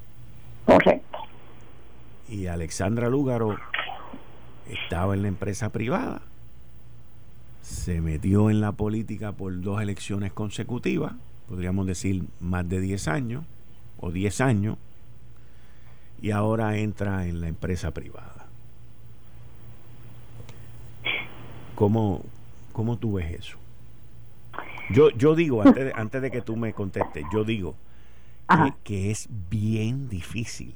Correcto. 0.65 1.17
Y 2.29 2.47
Alexandra 2.47 3.09
Lúgaro 3.09 3.57
estaba 4.69 5.13
en 5.13 5.23
la 5.23 5.27
empresa 5.27 5.69
privada, 5.69 6.21
se 7.61 8.01
metió 8.01 8.49
en 8.49 8.61
la 8.61 8.71
política 8.71 9.31
por 9.31 9.59
dos 9.61 9.81
elecciones 9.81 10.33
consecutivas, 10.33 11.13
podríamos 11.47 11.85
decir 11.85 12.23
más 12.39 12.67
de 12.67 12.79
10 12.79 13.07
años, 13.07 13.45
o 13.97 14.11
10 14.11 14.41
años, 14.41 14.77
y 16.21 16.31
ahora 16.31 16.77
entra 16.77 17.27
en 17.27 17.41
la 17.41 17.47
empresa 17.47 17.91
privada. 17.91 18.47
¿Cómo, 21.75 22.23
cómo 22.71 22.97
tú 22.97 23.13
ves 23.13 23.31
eso? 23.33 23.57
Yo, 24.89 25.09
yo 25.11 25.35
digo, 25.35 25.61
antes 25.61 25.85
de, 25.85 25.93
antes 25.95 26.21
de 26.21 26.31
que 26.31 26.41
tú 26.41 26.55
me 26.55 26.73
contestes, 26.73 27.25
yo 27.33 27.43
digo 27.43 27.75
que, 28.47 28.73
que, 28.83 29.11
es 29.11 29.27
bien 29.49 30.07
difícil, 30.09 30.75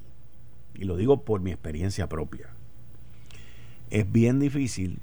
y 0.76 0.84
lo 0.84 0.98
digo 0.98 1.22
por 1.22 1.42
mi 1.42 1.52
experiencia 1.52 2.08
propia, 2.10 2.48
es 3.90 4.12
bien 4.12 4.40
difícil 4.40 5.00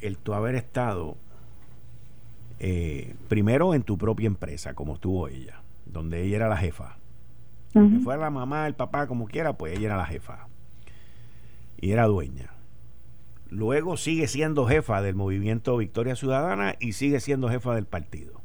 el 0.00 0.18
tú 0.18 0.34
haber 0.34 0.54
estado 0.54 1.16
eh, 2.58 3.14
primero 3.28 3.74
en 3.74 3.82
tu 3.82 3.98
propia 3.98 4.26
empresa, 4.26 4.74
como 4.74 4.94
estuvo 4.94 5.28
ella, 5.28 5.60
donde 5.84 6.22
ella 6.22 6.36
era 6.36 6.48
la 6.48 6.56
jefa. 6.56 6.96
Que 7.72 8.00
fuera 8.02 8.22
la 8.22 8.30
mamá, 8.30 8.66
el 8.66 8.74
papá, 8.74 9.06
como 9.06 9.26
quiera, 9.26 9.58
pues 9.58 9.76
ella 9.76 9.88
era 9.88 9.96
la 9.98 10.06
jefa. 10.06 10.48
Y 11.78 11.90
era 11.90 12.06
dueña. 12.06 12.54
Luego 13.50 13.98
sigue 13.98 14.28
siendo 14.28 14.66
jefa 14.66 15.02
del 15.02 15.14
movimiento 15.14 15.76
Victoria 15.76 16.16
Ciudadana 16.16 16.74
y 16.80 16.92
sigue 16.92 17.20
siendo 17.20 17.50
jefa 17.50 17.74
del 17.74 17.84
partido. 17.84 18.40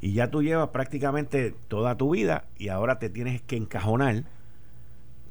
Y 0.00 0.14
ya 0.14 0.30
tú 0.30 0.42
llevas 0.42 0.70
prácticamente 0.70 1.54
toda 1.68 1.96
tu 1.96 2.10
vida 2.10 2.44
y 2.56 2.68
ahora 2.68 2.98
te 2.98 3.10
tienes 3.10 3.42
que 3.42 3.56
encajonar 3.56 4.24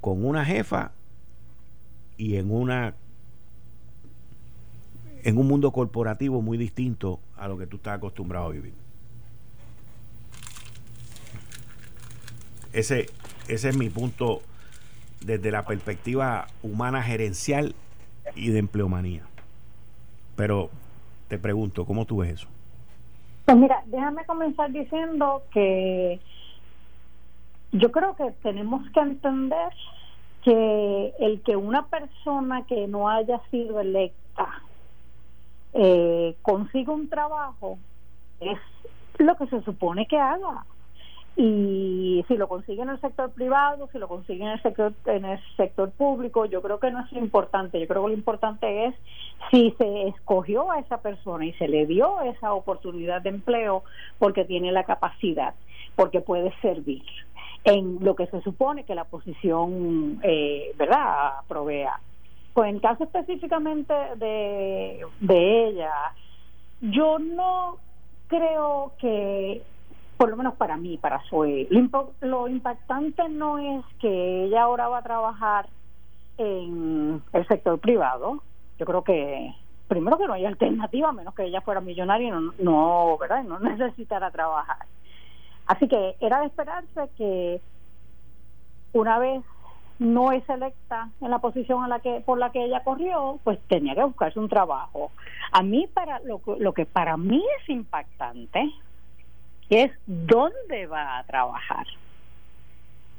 con 0.01 0.23
una 0.23 0.45
jefa 0.45 0.91
y 2.17 2.35
en 2.35 2.51
una 2.51 2.93
en 5.25 5.39
un 5.39 5.47
mundo 5.47 5.71
corporativo 5.71 6.43
muy 6.43 6.55
distinto 6.55 7.19
a 7.35 7.47
lo 7.47 7.57
que 7.57 7.65
tú 7.65 7.77
estás 7.77 7.97
acostumbrado 7.97 8.45
a 8.45 8.49
vivir. 8.51 8.73
Ese, 12.71 13.07
ese 13.47 13.69
es 13.69 13.77
mi 13.77 13.89
punto 13.89 14.41
desde 15.21 15.49
la 15.49 15.65
perspectiva 15.65 16.45
humana 16.61 17.01
gerencial 17.01 17.73
y 18.35 18.49
de 18.49 18.59
empleomanía. 18.59 19.23
Pero 20.35 20.69
te 21.27 21.39
pregunto, 21.39 21.85
¿cómo 21.85 22.05
tú 22.05 22.17
ves 22.17 22.33
eso? 22.33 22.47
Pues 23.45 23.57
mira, 23.57 23.81
déjame 23.87 24.25
comenzar 24.25 24.71
diciendo 24.71 25.41
que 25.51 26.19
yo 27.71 27.91
creo 27.91 28.15
que 28.15 28.29
tenemos 28.43 28.87
que 28.91 28.99
entender 28.99 29.73
que 30.43 31.13
el 31.19 31.41
que 31.41 31.55
una 31.55 31.87
persona 31.87 32.63
que 32.67 32.87
no 32.87 33.09
haya 33.09 33.41
sido 33.49 33.79
electa 33.79 34.61
eh, 35.75 36.35
consiga 36.41 36.93
un 36.93 37.09
trabajo 37.09 37.77
es 38.39 38.57
lo 39.17 39.35
que 39.35 39.47
se 39.47 39.61
supone 39.63 40.07
que 40.07 40.17
haga 40.17 40.65
y 41.37 42.23
si 42.29 42.37
lo 42.37 42.47
consigue 42.47 42.81
en 42.81 42.89
el 42.89 43.01
sector 43.01 43.29
privado, 43.31 43.89
si 43.91 43.97
lo 43.97 44.07
consigue 44.07 44.45
en 44.45 44.51
el 44.51 44.61
sector 44.61 44.93
en 45.05 45.25
el 45.25 45.39
sector 45.57 45.91
público, 45.91 46.45
yo 46.45 46.61
creo 46.61 46.79
que 46.79 46.91
no 46.91 47.01
es 47.01 47.11
lo 47.11 47.19
importante, 47.19 47.77
yo 47.77 47.87
creo 47.87 48.03
que 48.03 48.11
lo 48.11 48.15
importante 48.15 48.85
es 48.85 48.95
si 49.51 49.71
se 49.77 50.07
escogió 50.07 50.71
a 50.71 50.79
esa 50.79 50.99
persona 51.01 51.45
y 51.45 51.51
se 51.53 51.67
le 51.67 51.85
dio 51.87 52.21
esa 52.21 52.53
oportunidad 52.53 53.21
de 53.21 53.29
empleo 53.29 53.83
porque 54.17 54.45
tiene 54.45 54.71
la 54.71 54.85
capacidad, 54.85 55.55
porque 55.97 56.21
puede 56.21 56.53
servir 56.61 57.03
en 57.65 57.97
lo 57.99 58.15
que 58.15 58.27
se 58.27 58.41
supone 58.41 58.85
que 58.85 58.95
la 58.95 59.03
posición, 59.03 60.21
eh, 60.23 60.71
¿verdad?, 60.77 61.33
provea. 61.49 61.99
Pues 62.55 62.69
en 62.69 62.79
caso 62.79 63.03
específicamente 63.03 63.93
de, 64.15 65.05
de 65.19 65.67
ella, 65.67 65.93
yo 66.79 67.19
no 67.19 67.77
creo 68.27 68.93
que 68.97 69.61
por 70.17 70.29
lo 70.29 70.37
menos 70.37 70.55
para 70.55 70.77
mí, 70.77 70.97
para 70.97 71.21
Zoe, 71.29 71.67
lo, 72.21 72.47
impactante 72.47 73.27
no 73.27 73.59
es 73.59 73.83
que 73.99 74.45
ella 74.45 74.63
ahora 74.63 74.87
va 74.87 74.99
a 74.99 75.03
trabajar 75.03 75.67
en 76.37 77.21
el 77.33 77.47
sector 77.47 77.77
privado. 77.79 78.41
Yo 78.79 78.85
creo 78.85 79.03
que 79.03 79.53
primero 79.87 80.17
que 80.17 80.27
no 80.27 80.33
hay 80.33 80.45
alternativa, 80.45 81.09
a 81.09 81.13
menos 81.13 81.35
que 81.35 81.43
ella 81.43 81.61
fuera 81.61 81.81
millonaria 81.81 82.29
y 82.29 82.31
no, 82.31 82.53
no, 82.59 83.17
¿verdad? 83.17 83.43
no 83.43 83.59
necesitara 83.75 84.31
trabajar. 84.31 84.85
Así 85.67 85.87
que 85.87 86.15
era 86.21 86.39
de 86.39 86.45
esperarse 86.45 87.09
que 87.17 87.59
una 88.93 89.19
vez 89.19 89.43
no 89.99 90.31
es 90.31 90.47
electa 90.49 91.09
en 91.21 91.31
la 91.31 91.39
posición 91.39 91.83
en 91.83 91.89
la 91.89 91.99
que 91.99 92.21
por 92.21 92.37
la 92.37 92.51
que 92.51 92.65
ella 92.65 92.83
corrió, 92.83 93.39
pues 93.43 93.59
tenía 93.67 93.95
que 93.95 94.03
buscarse 94.03 94.39
un 94.39 94.49
trabajo. 94.49 95.11
A 95.51 95.63
mí 95.63 95.87
para 95.93 96.19
lo, 96.19 96.41
lo 96.59 96.73
que 96.73 96.85
para 96.85 97.17
mí 97.17 97.43
es 97.61 97.69
impactante 97.69 98.71
es 99.69 99.91
dónde 100.05 100.87
va 100.87 101.17
a 101.17 101.23
trabajar. 101.23 101.87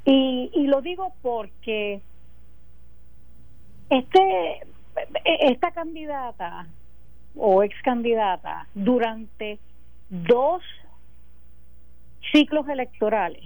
Y, 0.05 0.51
y 0.55 0.67
lo 0.67 0.83
digo 0.83 1.13
porque 1.23 2.01
este 3.91 4.61
esta 5.25 5.73
candidata 5.73 6.67
o 7.37 7.63
ex 7.63 7.75
candidata 7.83 8.67
durante 8.75 9.59
dos 10.09 10.63
ciclos 12.33 12.69
electorales 12.69 13.45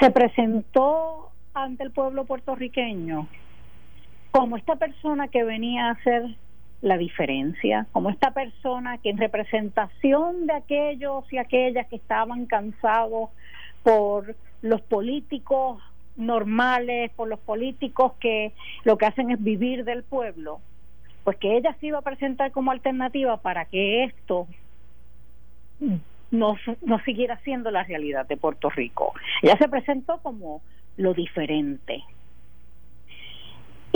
se 0.00 0.10
presentó 0.10 1.30
ante 1.52 1.84
el 1.84 1.90
pueblo 1.90 2.24
puertorriqueño 2.24 3.28
como 4.30 4.56
esta 4.56 4.74
persona 4.76 5.28
que 5.28 5.44
venía 5.44 5.86
a 5.86 5.90
hacer 5.92 6.24
la 6.82 6.98
diferencia, 6.98 7.86
como 7.92 8.10
esta 8.10 8.32
persona 8.32 8.98
que 8.98 9.10
en 9.10 9.16
representación 9.16 10.46
de 10.46 10.54
aquellos 10.54 11.32
y 11.32 11.38
aquellas 11.38 11.86
que 11.86 11.96
estaban 11.96 12.46
cansados 12.46 13.30
por 13.84 14.34
los 14.60 14.80
políticos 14.82 15.80
normales, 16.16 17.12
por 17.12 17.28
los 17.28 17.38
políticos 17.38 18.14
que 18.18 18.52
lo 18.82 18.98
que 18.98 19.06
hacen 19.06 19.30
es 19.30 19.42
vivir 19.42 19.84
del 19.84 20.02
pueblo, 20.02 20.60
pues 21.22 21.36
que 21.38 21.56
ella 21.56 21.76
se 21.80 21.86
iba 21.86 21.98
a 21.98 22.02
presentar 22.02 22.50
como 22.50 22.70
alternativa 22.70 23.36
para 23.36 23.66
que 23.66 24.04
esto 24.04 24.48
no, 26.34 26.56
no 26.82 26.98
siguiera 27.04 27.38
siendo 27.44 27.70
la 27.70 27.84
realidad 27.84 28.26
de 28.26 28.36
Puerto 28.36 28.70
Rico. 28.70 29.14
Ella 29.42 29.56
se 29.58 29.68
presentó 29.68 30.18
como 30.18 30.62
lo 30.96 31.14
diferente, 31.14 32.04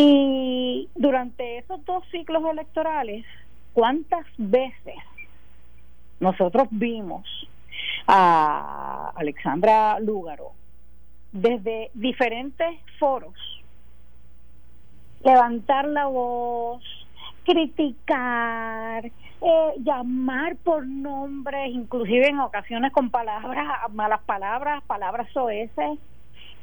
y 0.01 0.89
durante 0.95 1.59
esos 1.59 1.85
dos 1.85 2.05
ciclos 2.13 2.45
electorales, 2.49 3.25
¿cuántas 3.73 4.25
veces 4.37 4.95
nosotros 6.21 6.69
vimos 6.71 7.27
a 8.07 9.13
Alexandra 9.17 9.99
Lúgaro 9.99 10.53
desde 11.33 11.91
diferentes 11.95 12.79
foros 13.01 13.35
levantar 15.25 15.89
la 15.89 16.07
voz, 16.07 16.81
criticar, 17.45 19.11
eh, 19.41 19.73
llamar 19.79 20.57
por 20.57 20.87
nombres, 20.87 21.71
inclusive 21.73 22.29
en 22.29 22.41
ocasiones 22.41 22.93
con 22.93 23.11
palabras, 23.11 23.67
malas 23.93 24.23
palabras, 24.23 24.83
palabras 24.85 25.29
soeces, 25.33 25.99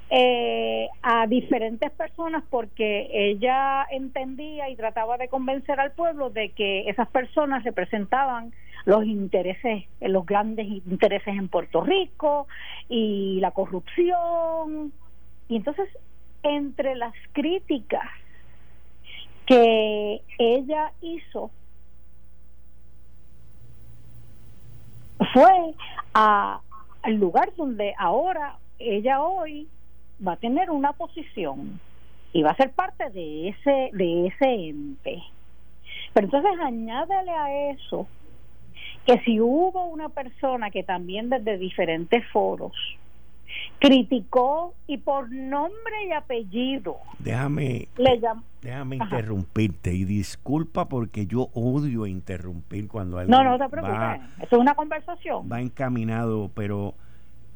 eh, 0.10 0.88
a 1.02 1.26
diferentes 1.26 1.90
personas 1.92 2.44
porque 2.50 3.08
ella 3.12 3.88
entendía 3.90 4.70
y 4.70 4.76
trataba 4.76 5.18
de 5.18 5.30
convencer 5.30 5.80
al 5.80 5.94
pueblo 5.94 6.30
de 6.30 6.50
que 6.50 6.88
esas 6.90 7.08
personas 7.08 7.64
representaban 7.64 8.54
los 8.86 9.04
intereses, 9.06 9.86
los 10.02 10.26
grandes 10.26 10.68
intereses 10.68 11.36
en 11.36 11.48
Puerto 11.48 11.82
Rico 11.82 12.48
y 12.88 13.40
la 13.40 13.52
corrupción. 13.52 14.94
Y 15.48 15.56
entonces, 15.56 15.90
entre 16.44 16.96
las 16.96 17.14
críticas 17.34 18.08
que 19.48 20.22
ella 20.38 20.92
hizo, 21.02 21.50
fue 25.36 25.74
a, 26.14 26.62
al 27.02 27.16
lugar 27.16 27.52
donde 27.58 27.94
ahora 27.98 28.56
ella 28.80 29.22
hoy 29.22 29.68
va 30.26 30.34
a 30.34 30.38
tener 30.38 30.72
una 30.72 30.94
posición 30.94 31.82
y 32.32 32.42
va 32.42 32.52
a 32.52 32.56
ser 32.56 32.72
parte 32.72 33.10
de 33.10 33.50
ese 33.50 33.90
de 33.92 34.28
ese 34.28 34.46
ente. 34.46 35.22
Pero 36.14 36.28
entonces 36.28 36.52
añádale 36.62 37.32
a 37.32 37.72
eso 37.72 38.08
que 39.06 39.20
si 39.26 39.42
hubo 39.42 39.86
una 39.88 40.08
persona 40.08 40.72
que 40.72 40.84
también 40.84 41.30
desde 41.30 41.58
diferentes 41.58 42.26
foros 42.30 42.74
criticó 43.80 44.74
y 44.88 44.98
por 44.98 45.32
nombre 45.32 46.06
y 46.08 46.12
apellido. 46.12 46.98
Déjame 47.20 47.88
le 47.98 48.22
déjame 48.62 48.96
interrumpirte 48.96 49.94
y 49.94 50.06
disculpa 50.06 50.88
porque 50.90 51.28
yo 51.28 51.50
odio 51.54 52.08
interrumpir 52.08 52.88
cuando 52.88 53.20
alguien 53.20 53.38
no 53.38 53.44
no 53.44 53.58
te 53.58 53.70
preocupes. 53.70 54.22
eso 54.38 54.56
es 54.56 54.62
una 54.62 54.74
conversación. 54.74 55.48
va 55.52 55.62
encaminado 55.62 56.50
pero 56.56 56.96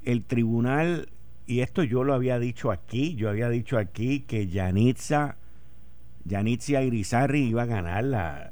el 0.03 0.23
tribunal 0.23 1.09
y 1.47 1.61
esto 1.61 1.83
yo 1.83 2.03
lo 2.03 2.13
había 2.13 2.37
dicho 2.37 2.69
aquí 2.69 3.15
yo 3.15 3.29
había 3.29 3.49
dicho 3.49 3.77
aquí 3.77 4.21
que 4.21 4.47
Yanitza 4.47 5.37
Yanitza 6.25 6.83
Irizarri 6.83 7.41
iba 7.47 7.63
a 7.63 7.65
ganar 7.65 8.03
la 8.03 8.51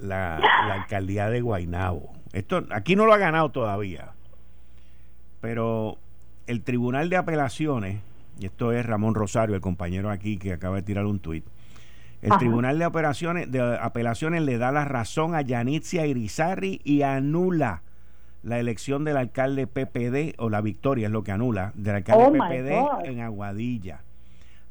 la, 0.00 0.40
la 0.40 0.74
alcaldía 0.74 1.30
de 1.30 1.42
Guainabo 1.42 2.12
esto 2.32 2.64
aquí 2.70 2.96
no 2.96 3.06
lo 3.06 3.12
ha 3.12 3.18
ganado 3.18 3.50
todavía 3.50 4.10
pero 5.40 5.98
el 6.46 6.62
Tribunal 6.62 7.08
de 7.08 7.16
Apelaciones, 7.16 8.00
y 8.38 8.46
esto 8.46 8.72
es 8.72 8.84
Ramón 8.84 9.14
Rosario, 9.14 9.54
el 9.54 9.60
compañero 9.60 10.10
aquí 10.10 10.38
que 10.38 10.52
acaba 10.52 10.76
de 10.76 10.82
tirar 10.82 11.06
un 11.06 11.20
tuit, 11.20 11.44
el 12.22 12.30
Tribunal 12.38 12.78
de, 12.78 12.86
Operaciones, 12.86 13.50
de 13.50 13.60
Apelaciones 13.80 14.42
le 14.42 14.56
da 14.56 14.70
la 14.70 14.84
razón 14.84 15.34
a 15.34 15.40
Yanitzia 15.42 16.06
Irizarri 16.06 16.80
y 16.84 17.02
anula 17.02 17.82
la 18.44 18.60
elección 18.60 19.04
del 19.04 19.16
alcalde 19.16 19.66
PPD, 19.66 20.34
o 20.38 20.48
la 20.48 20.60
victoria 20.60 21.06
es 21.06 21.12
lo 21.12 21.24
que 21.24 21.32
anula, 21.32 21.72
del 21.74 21.96
alcalde 21.96 22.24
oh 22.24 22.32
PPD 22.32 23.08
en 23.08 23.20
Aguadilla, 23.20 24.02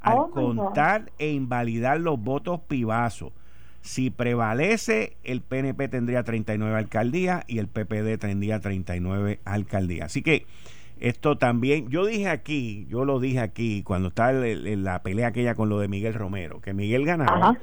al 0.02 0.18
oh 0.18 0.32
contar 0.32 1.12
e 1.20 1.32
invalidar 1.32 2.00
los 2.00 2.20
votos 2.22 2.62
pibazos. 2.62 3.34
Si 3.82 4.12
prevalece, 4.12 5.18
el 5.24 5.42
PNP 5.42 5.88
tendría 5.90 6.24
39 6.24 6.78
alcaldías 6.78 7.44
y 7.48 7.60
el 7.60 7.68
PPD 7.68 8.18
tendría 8.18 8.60
39 8.60 9.40
alcaldías. 9.44 10.06
Así 10.06 10.22
que 10.22 10.46
esto 11.02 11.38
también, 11.38 11.90
yo 11.90 12.06
dije 12.06 12.30
aquí, 12.30 12.86
yo 12.88 13.06
lo 13.06 13.20
dije 13.20 13.40
aquí 13.40 13.82
cuando 13.84 14.10
estaba 14.10 14.32
la 14.32 15.02
pelea 15.02 15.28
aquella 15.28 15.56
con 15.56 15.68
lo 15.68 15.80
de 15.80 15.88
Miguel 15.88 16.14
Romero, 16.14 16.62
que 16.62 16.74
Miguel 16.74 17.06
ganaba, 17.06 17.58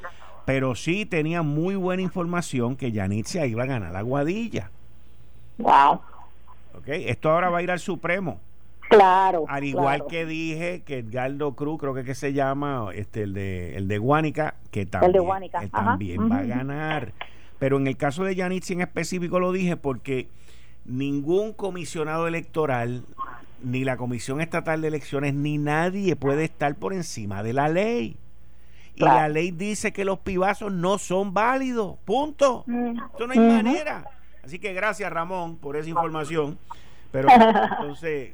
pero 0.45 0.75
sí 0.75 1.07
tenía 1.07 1.43
muy 1.43 1.77
buena 1.77 2.03
información 2.03 2.77
que 2.77 2.91
Yanitzia 2.91 3.47
iba 3.47 3.63
a 3.63 3.67
ganar 3.67 3.93
la 3.93 4.03
Guadilla. 4.03 4.71
Wow. 5.59 6.01
Ok, 6.79 6.89
esto 6.89 7.31
ahora 7.31 7.49
va 7.49 7.59
a 7.59 7.63
ir 7.63 7.71
al 7.71 7.79
Supremo. 7.79 8.41
Claro. 8.89 9.45
Al 9.49 9.65
igual 9.65 10.07
que 10.09 10.27
dije 10.27 10.83
que 10.85 10.99
Edgardo 10.99 11.53
Cruz, 11.53 11.79
creo 11.79 11.95
que, 11.95 12.05
que 12.05 12.15
se 12.15 12.33
llama, 12.33 12.89
este, 12.95 13.23
el 13.23 13.35
de, 13.35 13.77
el 13.77 13.87
de 13.87 13.99
Guánica, 13.99 14.55
que 14.71 14.87
también, 14.87 15.25
también 15.71 16.31
va 16.31 16.39
a 16.39 16.45
ganar. 16.45 17.13
Pero 17.59 17.77
en 17.77 17.87
el 17.87 17.97
caso 17.97 18.25
de 18.25 18.35
Yanitzia 18.35 18.75
en 18.75 18.81
específico 18.81 19.39
lo 19.39 19.53
dije 19.53 19.77
porque 19.77 20.29
ningún 20.89 21.53
comisionado 21.53 22.27
electoral, 22.27 23.05
ni 23.63 23.85
la 23.85 23.97
Comisión 23.97 24.41
Estatal 24.41 24.81
de 24.81 24.89
Elecciones, 24.89 25.35
ni 25.35 25.59
nadie 25.59 26.17
puede 26.17 26.45
estar 26.45 26.75
por 26.77 26.93
encima 26.93 27.43
de 27.43 27.53
la 27.53 27.69
ley. 27.69 28.17
Y 28.95 29.05
la 29.05 29.29
ley 29.29 29.53
dice 29.53 29.93
que 29.93 30.05
los 30.05 30.19
pibazos 30.19 30.73
no 30.73 30.99
son 30.99 31.33
válidos. 31.33 31.97
Punto. 32.05 32.65
Mm. 32.67 32.99
Esto 33.13 33.27
no 33.29 33.33
hay 33.33 33.39
manera. 33.39 34.05
Así 34.43 34.59
que 34.59 34.73
gracias, 34.73 35.13
Ramón, 35.13 35.57
por 35.57 35.77
esa 35.77 35.89
información. 35.89 36.59
Pero 37.13 37.29
entonces. 37.81 38.33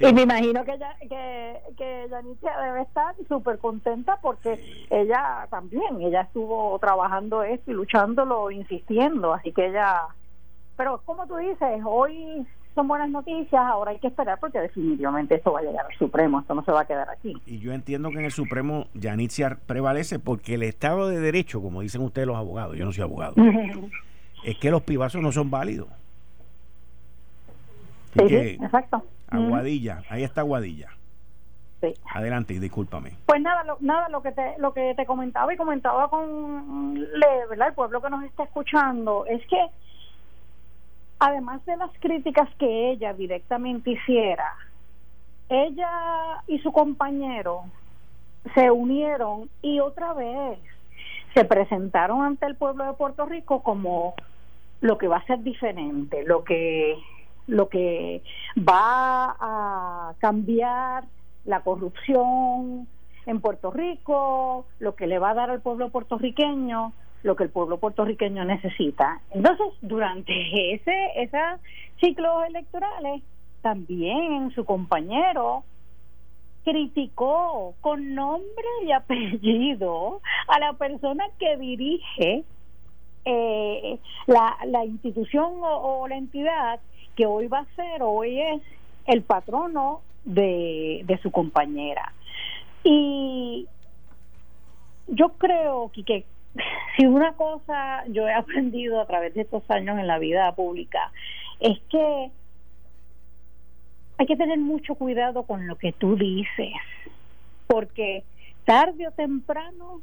Y 0.00 0.12
me 0.12 0.22
imagino 0.22 0.64
que 0.64 0.78
ya, 0.78 0.96
que, 0.98 1.60
que 1.76 2.08
debe 2.08 2.82
estar 2.82 3.14
súper 3.28 3.58
contenta 3.58 4.16
porque 4.22 4.86
ella 4.90 5.46
también, 5.50 6.00
ella 6.00 6.22
estuvo 6.22 6.76
trabajando 6.78 7.42
esto 7.42 7.70
y 7.70 7.74
luchándolo, 7.74 8.50
insistiendo, 8.50 9.34
así 9.34 9.52
que 9.52 9.66
ella 9.66 10.08
pero 10.78 11.02
como 11.04 11.26
tú 11.26 11.36
dices, 11.36 11.80
hoy 11.84 12.46
son 12.76 12.86
buenas 12.86 13.10
noticias, 13.10 13.60
ahora 13.60 13.90
hay 13.90 13.98
que 13.98 14.06
esperar 14.06 14.38
porque 14.38 14.60
definitivamente 14.60 15.34
esto 15.34 15.52
va 15.52 15.58
a 15.58 15.62
llegar 15.64 15.84
al 15.84 15.98
Supremo, 15.98 16.38
esto 16.38 16.54
no 16.54 16.64
se 16.64 16.70
va 16.70 16.82
a 16.82 16.86
quedar 16.86 17.10
aquí. 17.10 17.34
Y 17.46 17.58
yo 17.58 17.72
entiendo 17.72 18.10
que 18.10 18.20
en 18.20 18.26
el 18.26 18.30
Supremo 18.30 18.86
Yanitzia 18.94 19.58
prevalece 19.66 20.20
porque 20.20 20.54
el 20.54 20.62
Estado 20.62 21.08
de 21.08 21.18
Derecho, 21.18 21.60
como 21.60 21.80
dicen 21.80 22.00
ustedes 22.02 22.28
los 22.28 22.36
abogados, 22.36 22.76
yo 22.76 22.84
no 22.84 22.92
soy 22.92 23.02
abogado, 23.02 23.34
es 24.44 24.56
que 24.58 24.70
los 24.70 24.82
pibazos 24.82 25.20
no 25.20 25.32
son 25.32 25.50
válidos. 25.50 25.88
Sí, 28.16 28.58
exacto. 28.62 29.02
Aguadilla, 29.30 30.04
ahí 30.08 30.22
está 30.22 30.42
Aguadilla. 30.42 30.90
Sí. 31.80 31.92
Adelante 32.14 32.54
y 32.54 32.60
discúlpame. 32.60 33.16
Pues 33.26 33.42
nada, 33.42 33.64
lo, 33.64 33.78
nada 33.80 34.08
lo 34.08 34.22
que 34.22 34.32
te 34.32 34.54
lo 34.58 34.72
que 34.72 34.94
te 34.96 35.06
comentaba 35.06 35.52
y 35.52 35.56
comentaba 35.56 36.08
con 36.08 36.94
¿verdad? 37.50 37.68
el 37.68 37.74
pueblo 37.74 38.00
que 38.00 38.10
nos 38.10 38.24
está 38.24 38.44
escuchando 38.44 39.26
es 39.26 39.44
que 39.46 39.58
además 41.18 41.64
de 41.66 41.76
las 41.76 41.90
críticas 42.00 42.48
que 42.58 42.90
ella 42.90 43.12
directamente 43.12 43.90
hiciera, 43.90 44.54
ella 45.48 46.42
y 46.46 46.58
su 46.58 46.72
compañero 46.72 47.64
se 48.54 48.70
unieron 48.70 49.48
y 49.62 49.80
otra 49.80 50.12
vez 50.12 50.58
se 51.34 51.44
presentaron 51.44 52.22
ante 52.22 52.46
el 52.46 52.56
pueblo 52.56 52.84
de 52.84 52.92
Puerto 52.94 53.26
Rico 53.26 53.62
como 53.62 54.14
lo 54.80 54.98
que 54.98 55.08
va 55.08 55.18
a 55.18 55.26
ser 55.26 55.42
diferente, 55.42 56.24
lo 56.24 56.44
que 56.44 56.98
lo 57.46 57.70
que 57.70 58.22
va 58.58 59.34
a 59.40 60.14
cambiar 60.18 61.04
la 61.46 61.60
corrupción 61.60 62.86
en 63.24 63.40
Puerto 63.40 63.70
Rico, 63.70 64.66
lo 64.78 64.94
que 64.94 65.06
le 65.06 65.18
va 65.18 65.30
a 65.30 65.34
dar 65.34 65.50
al 65.50 65.62
pueblo 65.62 65.88
puertorriqueño 65.88 66.92
lo 67.22 67.36
que 67.36 67.44
el 67.44 67.50
pueblo 67.50 67.78
puertorriqueño 67.78 68.44
necesita. 68.44 69.20
Entonces, 69.30 69.66
durante 69.80 70.74
ese 70.74 71.10
esos 71.16 71.60
ciclos 72.00 72.44
electorales, 72.48 73.22
también 73.62 74.52
su 74.54 74.64
compañero 74.64 75.64
criticó 76.64 77.74
con 77.80 78.14
nombre 78.14 78.66
y 78.86 78.92
apellido 78.92 80.20
a 80.48 80.58
la 80.58 80.74
persona 80.74 81.24
que 81.38 81.56
dirige 81.56 82.44
eh, 83.24 83.98
la, 84.26 84.56
la 84.66 84.84
institución 84.84 85.54
o, 85.62 86.06
la 86.08 86.16
entidad 86.16 86.80
que 87.16 87.26
hoy 87.26 87.48
va 87.48 87.60
a 87.60 87.74
ser, 87.74 88.02
hoy 88.02 88.40
es 88.40 88.62
el 89.06 89.22
patrono 89.22 90.02
de, 90.24 91.02
de 91.04 91.18
su 91.18 91.30
compañera. 91.30 92.12
Y 92.84 93.66
yo 95.08 95.30
creo 95.38 95.90
que 96.06 96.24
si 96.96 97.06
una 97.06 97.34
cosa 97.34 98.04
yo 98.08 98.26
he 98.26 98.34
aprendido 98.34 99.00
a 99.00 99.06
través 99.06 99.34
de 99.34 99.42
estos 99.42 99.68
años 99.70 99.98
en 99.98 100.06
la 100.06 100.18
vida 100.18 100.54
pública 100.54 101.12
es 101.60 101.78
que 101.90 102.30
hay 104.18 104.26
que 104.26 104.36
tener 104.36 104.58
mucho 104.58 104.96
cuidado 104.96 105.44
con 105.44 105.66
lo 105.66 105.76
que 105.76 105.92
tú 105.92 106.16
dices, 106.16 106.72
porque 107.68 108.24
tarde 108.64 109.06
o 109.06 109.12
temprano 109.12 110.02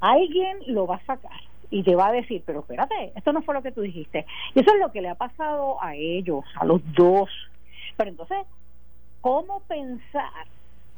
alguien 0.00 0.58
lo 0.66 0.86
va 0.86 0.96
a 0.96 1.04
sacar 1.04 1.40
y 1.70 1.82
te 1.82 1.94
va 1.94 2.08
a 2.08 2.12
decir, 2.12 2.42
pero 2.44 2.60
espérate, 2.60 3.12
esto 3.14 3.32
no 3.32 3.42
fue 3.42 3.54
lo 3.54 3.62
que 3.62 3.72
tú 3.72 3.80
dijiste. 3.80 4.26
Y 4.54 4.60
eso 4.60 4.74
es 4.74 4.80
lo 4.80 4.92
que 4.92 5.00
le 5.00 5.08
ha 5.08 5.14
pasado 5.14 5.82
a 5.82 5.94
ellos, 5.94 6.44
a 6.56 6.66
los 6.66 6.80
dos. 6.92 7.30
Pero 7.96 8.10
entonces, 8.10 8.38
¿cómo 9.22 9.60
pensar 9.60 10.46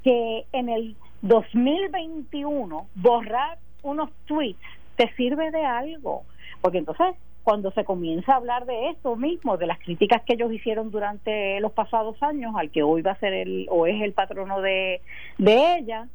que 0.02 0.46
en 0.52 0.68
el 0.68 0.96
2021 1.22 2.88
borrar 2.96 3.58
unos 3.84 4.10
tweets 4.26 4.58
te 4.96 5.12
sirve 5.14 5.50
de 5.50 5.64
algo, 5.64 6.24
porque 6.60 6.78
entonces 6.78 7.14
cuando 7.42 7.70
se 7.72 7.84
comienza 7.84 8.32
a 8.32 8.36
hablar 8.36 8.64
de 8.64 8.88
esto 8.88 9.16
mismo, 9.16 9.58
de 9.58 9.66
las 9.66 9.78
críticas 9.78 10.22
que 10.22 10.32
ellos 10.32 10.50
hicieron 10.50 10.90
durante 10.90 11.60
los 11.60 11.72
pasados 11.72 12.20
años 12.22 12.54
al 12.56 12.70
que 12.70 12.82
hoy 12.82 13.02
va 13.02 13.12
a 13.12 13.20
ser 13.20 13.34
el 13.34 13.66
o 13.70 13.86
es 13.86 14.02
el 14.02 14.14
patrono 14.14 14.62
de, 14.62 15.02
de 15.36 15.76
ella, 15.76 16.08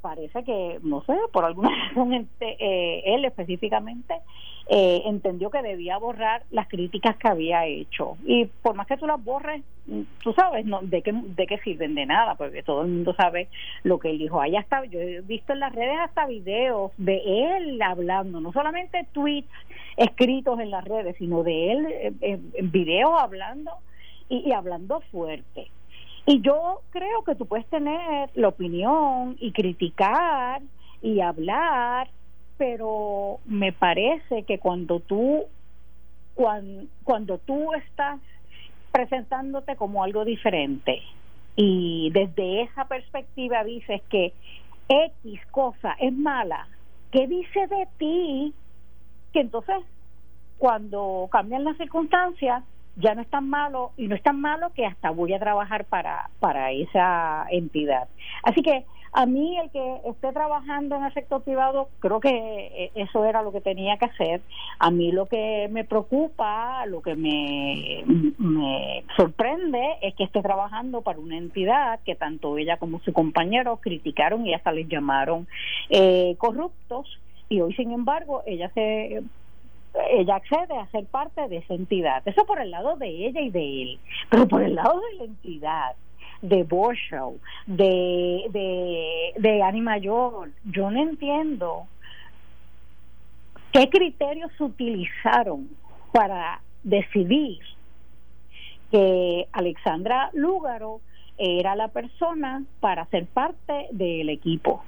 parece 0.00 0.44
que, 0.44 0.78
no 0.82 1.02
sé, 1.02 1.14
por 1.32 1.44
alguna 1.44 1.70
razón 1.88 2.28
eh, 2.40 3.02
él 3.04 3.24
específicamente 3.24 4.14
eh, 4.70 5.02
entendió 5.06 5.48
que 5.50 5.62
debía 5.62 5.96
borrar 5.96 6.42
las 6.50 6.68
críticas 6.68 7.16
que 7.16 7.28
había 7.28 7.64
hecho. 7.64 8.18
Y 8.26 8.44
por 8.62 8.74
más 8.74 8.86
que 8.86 8.98
tú 8.98 9.06
las 9.06 9.22
borres, 9.22 9.62
tú 10.22 10.34
sabes 10.34 10.66
no, 10.66 10.80
de, 10.82 11.00
qué, 11.00 11.12
de 11.12 11.46
qué 11.46 11.58
sirven 11.58 11.94
de 11.94 12.04
nada, 12.04 12.34
porque 12.34 12.62
todo 12.62 12.82
el 12.82 12.88
mundo 12.88 13.14
sabe 13.14 13.48
lo 13.82 13.98
que 13.98 14.10
él 14.10 14.18
dijo. 14.18 14.40
Ahí 14.40 14.56
hasta, 14.56 14.84
yo 14.84 15.00
he 15.00 15.22
visto 15.22 15.54
en 15.54 15.60
las 15.60 15.74
redes 15.74 15.96
hasta 16.00 16.26
videos 16.26 16.92
de 16.98 17.22
él 17.56 17.80
hablando, 17.80 18.40
no 18.40 18.52
solamente 18.52 19.06
tweets 19.12 19.48
escritos 19.96 20.60
en 20.60 20.70
las 20.70 20.84
redes, 20.84 21.16
sino 21.16 21.42
de 21.42 21.72
él 21.72 21.86
eh, 21.88 22.12
en, 22.20 22.70
videos 22.70 23.12
hablando 23.18 23.72
y, 24.28 24.48
y 24.48 24.52
hablando 24.52 25.00
fuerte. 25.10 25.70
Y 26.30 26.42
yo 26.42 26.82
creo 26.90 27.24
que 27.24 27.34
tú 27.34 27.46
puedes 27.46 27.66
tener 27.68 28.30
la 28.34 28.48
opinión 28.48 29.36
y 29.40 29.50
criticar 29.52 30.60
y 31.00 31.20
hablar 31.20 32.08
pero 32.58 33.38
me 33.46 33.72
parece 33.72 34.42
que 34.42 34.58
cuando 34.58 35.00
tú 35.00 35.46
cuando, 36.34 36.84
cuando 37.04 37.38
tú 37.38 37.72
estás 37.74 38.20
presentándote 38.92 39.76
como 39.76 40.04
algo 40.04 40.24
diferente 40.24 41.00
y 41.56 42.10
desde 42.12 42.62
esa 42.62 42.84
perspectiva 42.84 43.64
dices 43.64 44.02
que 44.10 44.34
X 44.88 45.40
cosa 45.50 45.96
es 45.98 46.12
mala, 46.12 46.68
¿qué 47.10 47.26
dice 47.26 47.66
de 47.68 47.88
ti? 47.96 48.54
Que 49.32 49.40
entonces 49.40 49.76
cuando 50.58 51.28
cambian 51.30 51.64
las 51.64 51.76
circunstancias, 51.76 52.62
ya 52.98 53.14
no 53.14 53.22
es 53.22 53.28
tan 53.28 53.48
malo 53.48 53.92
y 53.96 54.08
no 54.08 54.14
es 54.14 54.22
tan 54.22 54.40
malo 54.40 54.70
que 54.74 54.84
hasta 54.84 55.10
voy 55.10 55.32
a 55.32 55.38
trabajar 55.38 55.84
para, 55.84 56.30
para 56.40 56.72
esa 56.72 57.46
entidad. 57.50 58.08
Así 58.42 58.62
que 58.62 58.84
a 59.12 59.26
mí 59.26 59.58
el 59.58 59.70
que 59.70 60.00
esté 60.06 60.32
trabajando 60.32 60.96
en 60.96 61.04
el 61.04 61.14
sector 61.14 61.42
privado, 61.42 61.88
creo 62.00 62.20
que 62.20 62.28
eh, 62.28 62.90
eso 62.94 63.24
era 63.24 63.42
lo 63.42 63.52
que 63.52 63.60
tenía 63.60 63.96
que 63.96 64.04
hacer. 64.04 64.42
A 64.78 64.90
mí 64.90 65.12
lo 65.12 65.26
que 65.26 65.68
me 65.70 65.84
preocupa, 65.84 66.84
lo 66.86 67.00
que 67.00 67.14
me, 67.14 68.04
me 68.38 69.04
sorprende 69.16 69.82
es 70.02 70.14
que 70.14 70.24
esté 70.24 70.42
trabajando 70.42 71.02
para 71.02 71.18
una 71.18 71.38
entidad 71.38 72.00
que 72.04 72.16
tanto 72.16 72.58
ella 72.58 72.76
como 72.76 73.00
su 73.00 73.12
compañero 73.12 73.78
criticaron 73.78 74.46
y 74.46 74.54
hasta 74.54 74.72
les 74.72 74.88
llamaron 74.88 75.46
eh, 75.88 76.34
corruptos 76.38 77.18
y 77.48 77.60
hoy 77.60 77.72
sin 77.74 77.92
embargo 77.92 78.42
ella 78.46 78.70
se 78.74 79.22
ella 80.10 80.36
accede 80.36 80.76
a 80.76 80.86
ser 80.90 81.06
parte 81.06 81.48
de 81.48 81.58
esa 81.58 81.74
entidad. 81.74 82.22
Eso 82.26 82.44
por 82.44 82.60
el 82.60 82.70
lado 82.70 82.96
de 82.96 83.08
ella 83.08 83.40
y 83.40 83.50
de 83.50 83.82
él, 83.82 83.98
pero 84.30 84.46
por 84.46 84.62
el 84.62 84.74
lado 84.74 85.00
de 85.00 85.18
la 85.18 85.24
entidad, 85.24 85.96
de 86.42 86.62
Borshow, 86.62 87.38
de, 87.66 88.44
de, 88.50 89.32
de 89.36 89.62
Ani 89.62 89.80
Mayor, 89.80 90.50
yo 90.64 90.90
no 90.90 91.00
entiendo 91.00 91.86
qué 93.72 93.88
criterios 93.90 94.52
utilizaron 94.60 95.68
para 96.12 96.60
decidir 96.82 97.58
que 98.90 99.46
Alexandra 99.52 100.30
Lúgaro 100.32 101.00
era 101.36 101.76
la 101.76 101.88
persona 101.88 102.64
para 102.80 103.04
ser 103.06 103.26
parte 103.26 103.88
del 103.92 104.28
equipo. 104.28 104.82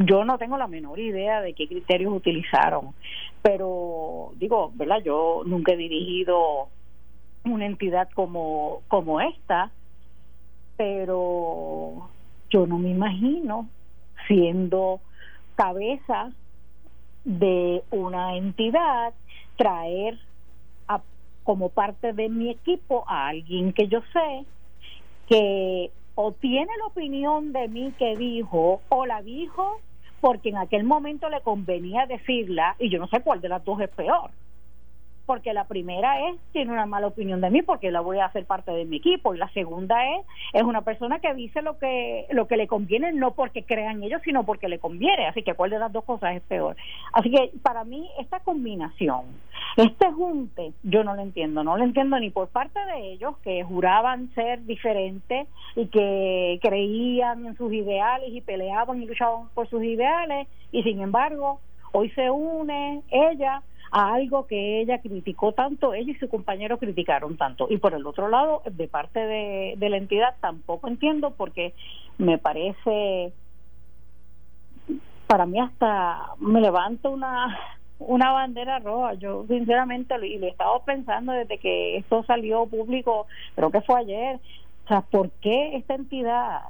Yo 0.00 0.24
no 0.24 0.38
tengo 0.38 0.56
la 0.56 0.68
menor 0.68 1.00
idea 1.00 1.40
de 1.40 1.54
qué 1.54 1.66
criterios 1.66 2.12
utilizaron, 2.12 2.94
pero 3.42 4.30
digo, 4.36 4.70
¿verdad? 4.76 5.02
Yo 5.04 5.42
nunca 5.44 5.72
he 5.72 5.76
dirigido 5.76 6.68
una 7.44 7.66
entidad 7.66 8.08
como, 8.14 8.82
como 8.86 9.20
esta, 9.20 9.72
pero 10.76 12.08
yo 12.48 12.66
no 12.68 12.78
me 12.78 12.90
imagino 12.90 13.68
siendo 14.28 15.00
cabeza 15.56 16.30
de 17.24 17.82
una 17.90 18.36
entidad 18.36 19.14
traer 19.56 20.16
a, 20.86 21.02
como 21.42 21.70
parte 21.70 22.12
de 22.12 22.28
mi 22.28 22.50
equipo 22.50 23.04
a 23.08 23.26
alguien 23.26 23.72
que 23.72 23.88
yo 23.88 24.00
sé 24.12 24.44
que 25.28 25.90
o 26.14 26.30
tiene 26.32 26.70
la 26.78 26.86
opinión 26.86 27.52
de 27.52 27.66
mí 27.66 27.92
que 27.98 28.16
dijo 28.16 28.80
o 28.88 29.04
la 29.04 29.22
dijo 29.22 29.80
porque 30.20 30.50
en 30.50 30.56
aquel 30.56 30.84
momento 30.84 31.28
le 31.28 31.40
convenía 31.42 32.06
decirla 32.06 32.76
y 32.78 32.90
yo 32.90 32.98
no 32.98 33.08
sé 33.08 33.22
cuál 33.22 33.40
de 33.40 33.48
las 33.48 33.64
dos 33.64 33.80
es 33.80 33.90
peor 33.90 34.30
porque 35.28 35.52
la 35.52 35.64
primera 35.64 36.26
es 36.30 36.36
tiene 36.52 36.72
una 36.72 36.86
mala 36.86 37.08
opinión 37.08 37.42
de 37.42 37.50
mí 37.50 37.60
porque 37.60 37.90
la 37.90 38.00
voy 38.00 38.18
a 38.18 38.24
hacer 38.24 38.46
parte 38.46 38.72
de 38.72 38.86
mi 38.86 38.96
equipo. 38.96 39.34
Y 39.34 39.38
la 39.38 39.50
segunda 39.50 39.94
es 40.16 40.24
es 40.54 40.62
una 40.62 40.80
persona 40.80 41.18
que 41.18 41.34
dice 41.34 41.60
lo 41.60 41.78
que 41.78 42.24
lo 42.30 42.48
que 42.48 42.56
le 42.56 42.66
conviene 42.66 43.12
no 43.12 43.32
porque 43.32 43.62
crean 43.62 44.02
ellos 44.02 44.22
sino 44.24 44.44
porque 44.44 44.68
le 44.68 44.78
conviene. 44.78 45.26
Así 45.26 45.42
que 45.42 45.52
cuál 45.52 45.68
de 45.70 45.78
las 45.78 45.92
dos 45.92 46.04
cosas 46.04 46.34
es 46.34 46.42
peor 46.42 46.76
así 47.12 47.30
que 47.30 47.50
para 47.62 47.84
mí 47.84 48.08
esta 48.18 48.40
combinación 48.40 49.26
este 49.76 50.10
junte 50.10 50.72
yo 50.82 51.04
no 51.04 51.14
lo 51.14 51.20
entiendo. 51.20 51.62
No 51.62 51.76
lo 51.76 51.84
entiendo 51.84 52.18
ni 52.18 52.30
por 52.30 52.48
parte 52.48 52.80
de 52.86 53.12
ellos 53.12 53.36
que 53.44 53.62
juraban 53.64 54.32
ser 54.34 54.64
diferentes 54.64 55.46
y 55.76 55.86
que 55.88 56.58
creían 56.62 57.44
en 57.44 57.56
sus 57.56 57.70
ideales 57.70 58.30
y 58.32 58.40
peleaban 58.40 59.02
y 59.02 59.06
luchaban 59.06 59.48
por 59.54 59.68
sus 59.68 59.82
ideales. 59.84 60.48
Y 60.72 60.82
sin 60.84 61.02
embargo 61.02 61.60
hoy 61.92 62.10
se 62.10 62.30
une 62.30 63.02
ella 63.10 63.62
a 63.90 64.14
algo 64.14 64.46
que 64.46 64.80
ella 64.80 65.00
criticó 65.00 65.52
tanto, 65.52 65.94
ella 65.94 66.12
y 66.12 66.16
su 66.16 66.28
compañero 66.28 66.78
criticaron 66.78 67.36
tanto. 67.36 67.66
Y 67.70 67.78
por 67.78 67.94
el 67.94 68.06
otro 68.06 68.28
lado, 68.28 68.62
de 68.70 68.88
parte 68.88 69.20
de, 69.20 69.88
la 69.88 69.96
entidad, 69.96 70.34
tampoco 70.40 70.88
entiendo 70.88 71.32
porque 71.36 71.74
me 72.18 72.38
parece, 72.38 73.32
para 75.26 75.46
mí 75.46 75.58
hasta 75.60 76.34
me 76.38 76.60
levanta 76.60 77.08
una 77.08 77.58
una 78.00 78.30
bandera 78.30 78.78
roja. 78.78 79.14
Yo 79.14 79.44
sinceramente 79.48 80.14
y 80.24 80.38
lo 80.38 80.46
he 80.46 80.50
estado 80.50 80.82
pensando 80.84 81.32
desde 81.32 81.58
que 81.58 81.96
esto 81.96 82.22
salió 82.24 82.66
público, 82.66 83.26
creo 83.56 83.70
que 83.72 83.80
fue 83.80 83.98
ayer. 84.00 84.38
O 84.84 84.88
sea, 84.88 85.00
¿por 85.00 85.30
qué 85.40 85.76
esta 85.76 85.94
entidad 85.94 86.60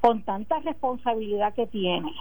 con 0.00 0.22
tanta 0.22 0.58
responsabilidad 0.60 1.54
que 1.54 1.66
tiene, 1.66 2.12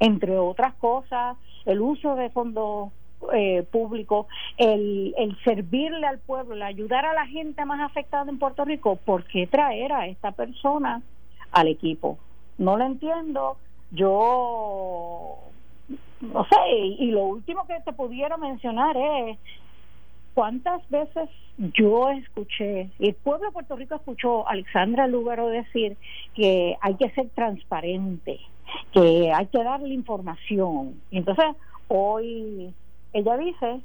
entre 0.00 0.38
otras 0.38 0.74
cosas, 0.74 1.36
el 1.66 1.80
uso 1.80 2.16
de 2.16 2.30
fondos 2.30 2.90
eh, 3.32 3.62
público, 3.70 4.26
el, 4.56 5.14
el 5.16 5.36
servirle 5.44 6.06
al 6.06 6.18
pueblo, 6.18 6.54
el 6.54 6.62
ayudar 6.62 7.06
a 7.06 7.14
la 7.14 7.26
gente 7.26 7.64
más 7.64 7.80
afectada 7.80 8.30
en 8.30 8.38
Puerto 8.38 8.64
Rico, 8.64 8.96
¿por 8.96 9.24
qué 9.24 9.46
traer 9.46 9.92
a 9.92 10.06
esta 10.06 10.32
persona 10.32 11.02
al 11.52 11.68
equipo? 11.68 12.18
No 12.58 12.76
lo 12.76 12.84
entiendo. 12.84 13.56
Yo 13.92 15.38
no 16.20 16.44
sé, 16.44 16.70
y, 16.98 17.10
lo 17.10 17.24
último 17.24 17.66
que 17.66 17.80
te 17.84 17.92
pudiera 17.92 18.36
mencionar 18.36 18.96
es 18.96 19.38
cuántas 20.34 20.88
veces 20.90 21.28
yo 21.58 22.10
escuché, 22.10 22.90
el 22.98 23.14
pueblo 23.14 23.46
de 23.46 23.52
Puerto 23.52 23.76
Rico 23.76 23.94
escuchó 23.94 24.46
a 24.46 24.52
Alexandra 24.52 25.06
Lúgaro 25.06 25.48
decir 25.48 25.96
que 26.34 26.76
hay 26.80 26.94
que 26.96 27.10
ser 27.10 27.28
transparente, 27.30 28.40
que 28.92 29.32
hay 29.32 29.46
que 29.46 29.62
darle 29.62 29.94
información. 29.94 31.00
Entonces 31.10 31.46
hoy 31.88 32.74
ella 33.18 33.36
dice 33.38 33.80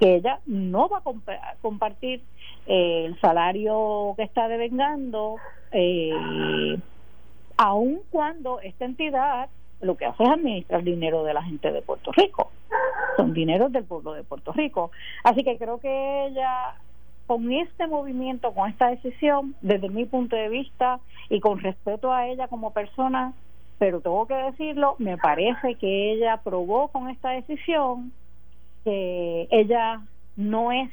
que 0.00 0.16
ella 0.16 0.40
no 0.46 0.88
va 0.88 0.98
a 0.98 1.56
compartir 1.62 2.22
eh, 2.66 3.04
el 3.06 3.20
salario 3.20 4.14
que 4.16 4.24
está 4.24 4.48
devengando, 4.48 5.36
eh, 5.72 6.76
aun 7.56 8.00
cuando 8.10 8.60
esta 8.60 8.84
entidad 8.84 9.48
lo 9.80 9.96
que 9.96 10.06
hace 10.06 10.24
es 10.24 10.30
administrar 10.30 10.82
dinero 10.82 11.22
de 11.22 11.34
la 11.34 11.42
gente 11.42 11.70
de 11.70 11.82
Puerto 11.82 12.10
Rico. 12.12 12.50
Son 13.16 13.32
dineros 13.32 13.70
del 13.72 13.84
pueblo 13.84 14.12
de 14.12 14.24
Puerto 14.24 14.52
Rico. 14.52 14.90
Así 15.22 15.44
que 15.44 15.56
creo 15.56 15.78
que 15.78 16.26
ella, 16.26 16.74
con 17.26 17.52
este 17.52 17.86
movimiento, 17.86 18.52
con 18.52 18.68
esta 18.68 18.88
decisión, 18.88 19.54
desde 19.60 19.88
mi 19.88 20.04
punto 20.04 20.34
de 20.34 20.48
vista 20.48 20.98
y 21.28 21.40
con 21.40 21.60
respeto 21.60 22.12
a 22.12 22.26
ella 22.26 22.48
como 22.48 22.72
persona, 22.72 23.34
pero 23.78 24.00
tengo 24.00 24.26
que 24.26 24.34
decirlo, 24.34 24.96
me 24.98 25.18
parece 25.18 25.74
que 25.74 26.12
ella 26.12 26.40
probó 26.42 26.88
con 26.88 27.08
esta 27.08 27.30
decisión 27.30 28.12
que 28.84 29.48
ella 29.50 30.00
no 30.36 30.72
es 30.72 30.90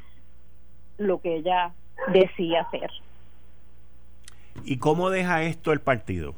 lo 0.97 1.21
que 1.21 1.37
ella 1.37 1.73
decía 2.11 2.67
ser. 2.71 2.89
¿Y 4.65 4.77
cómo 4.77 5.09
deja 5.09 5.43
esto 5.43 5.71
el 5.71 5.81
partido? 5.81 6.35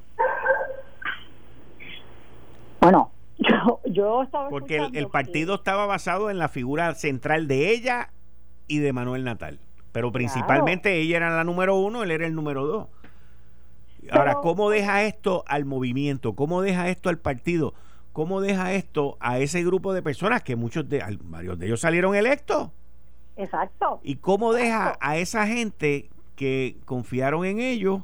Bueno, 2.81 3.11
yo, 3.37 3.79
yo 3.85 4.23
estaba... 4.23 4.49
Porque 4.49 4.77
el, 4.93 5.07
partido 5.07 5.55
estaba 5.55 5.85
basado 5.85 6.29
en 6.29 6.37
la 6.37 6.49
figura 6.49 6.93
central 6.95 7.47
de 7.47 7.71
ella 7.71 8.09
y 8.67 8.79
de 8.79 8.93
Manuel 8.93 9.23
Natal. 9.23 9.59
Pero 9.91 10.11
principalmente 10.11 10.99
ella 10.99 11.17
era 11.17 11.29
la 11.35 11.43
número 11.45 11.75
uno, 11.75 12.03
él 12.03 12.11
era 12.11 12.27
el 12.27 12.35
número 12.35 12.65
dos. 12.65 12.87
Ahora, 14.11 14.35
¿cómo 14.35 14.69
deja 14.69 15.03
esto 15.03 15.43
al 15.47 15.65
movimiento? 15.65 16.33
¿Cómo 16.33 16.61
deja 16.61 16.89
esto 16.89 17.09
al 17.09 17.17
partido? 17.17 17.73
¿Cómo 18.13 18.39
deja 18.39 18.73
esto 18.73 19.17
a 19.19 19.39
ese 19.39 19.63
grupo 19.63 19.93
de 19.93 20.01
personas 20.01 20.41
que 20.41 20.55
muchos 20.55 20.87
de 20.87 21.03
varios 21.23 21.59
de 21.59 21.65
ellos 21.65 21.81
salieron 21.81 22.15
electos? 22.15 22.69
Exacto. 23.35 23.99
¿Y 24.03 24.15
cómo 24.15 24.53
deja 24.53 24.97
a 25.01 25.17
esa 25.17 25.47
gente 25.47 26.09
que 26.35 26.77
confiaron 26.85 27.45
en 27.45 27.59
ellos 27.59 28.03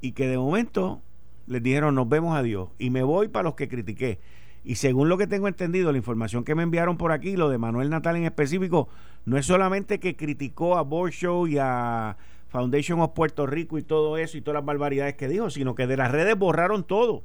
y 0.00 0.12
que 0.12 0.26
de 0.26 0.38
momento 0.38 1.02
les 1.46 1.62
dijeron 1.62 1.94
nos 1.94 2.08
vemos 2.08 2.36
a 2.36 2.42
Dios 2.42 2.70
y 2.78 2.90
me 2.90 3.02
voy 3.02 3.28
para 3.28 3.44
los 3.44 3.54
que 3.54 3.68
critiqué? 3.68 4.18
Y 4.64 4.74
según 4.74 5.08
lo 5.08 5.16
que 5.16 5.26
tengo 5.26 5.48
entendido, 5.48 5.92
la 5.92 5.98
información 5.98 6.44
que 6.44 6.54
me 6.54 6.62
enviaron 6.62 6.96
por 6.96 7.12
aquí, 7.12 7.36
lo 7.36 7.48
de 7.48 7.58
Manuel 7.58 7.90
Natal 7.90 8.16
en 8.16 8.24
específico, 8.24 8.88
no 9.24 9.38
es 9.38 9.46
solamente 9.46 10.00
que 10.00 10.16
criticó 10.16 10.76
a 10.76 10.82
Borshow 10.82 11.46
y 11.46 11.58
a 11.58 12.16
Foundation 12.48 13.00
of 13.00 13.12
Puerto 13.12 13.46
Rico 13.46 13.78
y 13.78 13.82
todo 13.82 14.16
eso 14.16 14.36
y 14.36 14.40
todas 14.40 14.56
las 14.56 14.64
barbaridades 14.64 15.14
que 15.14 15.28
dijo, 15.28 15.50
sino 15.50 15.74
que 15.74 15.86
de 15.86 15.96
las 15.96 16.10
redes 16.10 16.36
borraron 16.36 16.84
todo. 16.84 17.22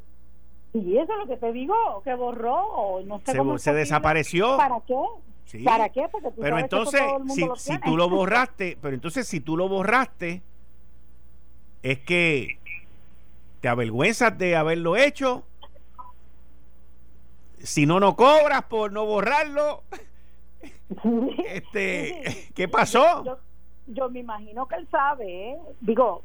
Y 0.74 0.98
eso 0.98 1.12
es 1.14 1.20
lo 1.20 1.28
que 1.28 1.38
te 1.38 1.52
digo, 1.54 1.76
que 2.04 2.14
borró, 2.16 3.02
no 3.06 3.20
sé 3.20 3.32
se, 3.32 3.38
cómo 3.38 3.58
se 3.58 3.74
desapareció. 3.74 4.58
¿Para 4.58 4.82
qué? 4.82 5.64
¿Para 5.64 5.90
qué? 5.90 6.08
Porque 6.12 6.30
pero 6.40 6.58
entonces, 6.58 7.02
si, 7.30 7.48
si 7.58 7.78
tú 7.80 7.96
lo 7.96 8.10
borraste, 8.10 8.78
pero 8.82 8.96
entonces 8.96 9.28
si 9.28 9.40
tú 9.40 9.56
lo 9.56 9.70
borraste, 9.70 10.42
es 11.84 12.00
que 12.00 12.58
te 13.62 13.68
avergüenzas 13.68 14.38
de 14.38 14.56
haberlo 14.56 14.98
hecho. 14.98 15.44
Si 17.60 17.86
no, 17.86 18.00
no 18.00 18.16
cobras 18.16 18.64
por 18.64 18.92
no 18.92 19.06
borrarlo. 19.06 19.84
este, 21.48 22.50
¿qué 22.56 22.68
pasó? 22.68 23.24
yo 23.24 23.38
me 24.10 24.20
imagino 24.20 24.66
que 24.68 24.76
él 24.76 24.88
sabe, 24.90 25.52
¿eh? 25.52 25.58
digo, 25.82 26.24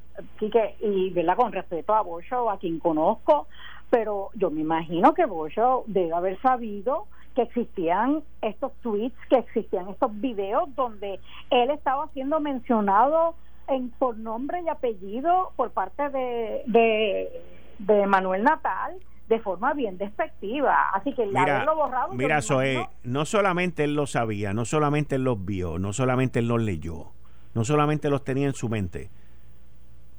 y 0.81 1.11
¿verdad? 1.11 1.37
con 1.37 1.53
respeto 1.53 1.95
a 1.95 2.03
Bocho, 2.03 2.51
a 2.51 2.59
quien 2.59 2.79
conozco, 2.79 3.49
pero 3.91 4.31
yo 4.35 4.51
me 4.51 4.61
imagino 4.61 5.15
que 5.15 5.27
Bocho 5.27 5.85
debe 5.87 6.13
haber 6.13 6.41
sabido 6.41 7.07
que 7.35 7.43
existían 7.43 8.23
estos 8.43 8.73
tweets, 8.83 9.17
que 9.31 9.37
existían 9.37 9.89
estos 9.89 10.11
videos 10.21 10.75
donde 10.75 11.21
él 11.51 11.71
estaba 11.71 12.09
siendo 12.13 12.41
mencionado 12.41 13.35
en, 13.69 13.91
por 13.91 14.17
nombre 14.17 14.61
y 14.63 14.69
apellido 14.69 15.53
por 15.57 15.71
parte 15.71 16.09
de, 16.11 17.31
de, 17.79 18.07
Manuel 18.07 18.43
Natal 18.43 18.99
de 19.29 19.39
forma 19.41 19.73
bien 19.75 19.99
despectiva. 19.99 20.91
Así 20.95 21.13
que 21.15 21.27
mira, 21.27 21.43
haberlo 21.43 21.77
borrado. 21.77 22.15
Mira, 22.15 22.43
Zoe, 22.43 22.89
no 23.05 23.25
solamente 23.25 23.85
él 23.85 23.95
lo 23.95 24.07
sabía, 24.07 24.53
no 24.53 24.65
solamente 24.65 25.17
él 25.17 25.25
los 25.25 25.45
vio, 25.45 25.79
no 25.79 25.93
solamente 25.93 26.41
él 26.41 26.49
los 26.49 26.61
leyó, 26.61 27.13
no 27.59 27.65
solamente 27.65 28.09
los 28.09 28.23
tenía 28.23 28.47
en 28.47 28.55
su 28.55 28.69
mente, 28.69 29.11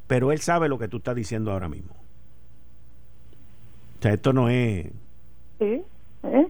pero 0.08 0.34
él 0.34 0.40
sabe 0.40 0.68
lo 0.68 0.78
que 0.78 0.90
tú 0.90 0.98
estás 0.98 1.16
diciendo 1.16 1.54
ahora 1.54 1.70
mismo. 1.70 1.94
O 3.98 4.02
sea, 4.02 4.12
esto 4.12 4.34
no 4.34 4.50
es. 4.50 4.88
¿Sí? 5.58 5.82
¿Eh? 6.24 6.48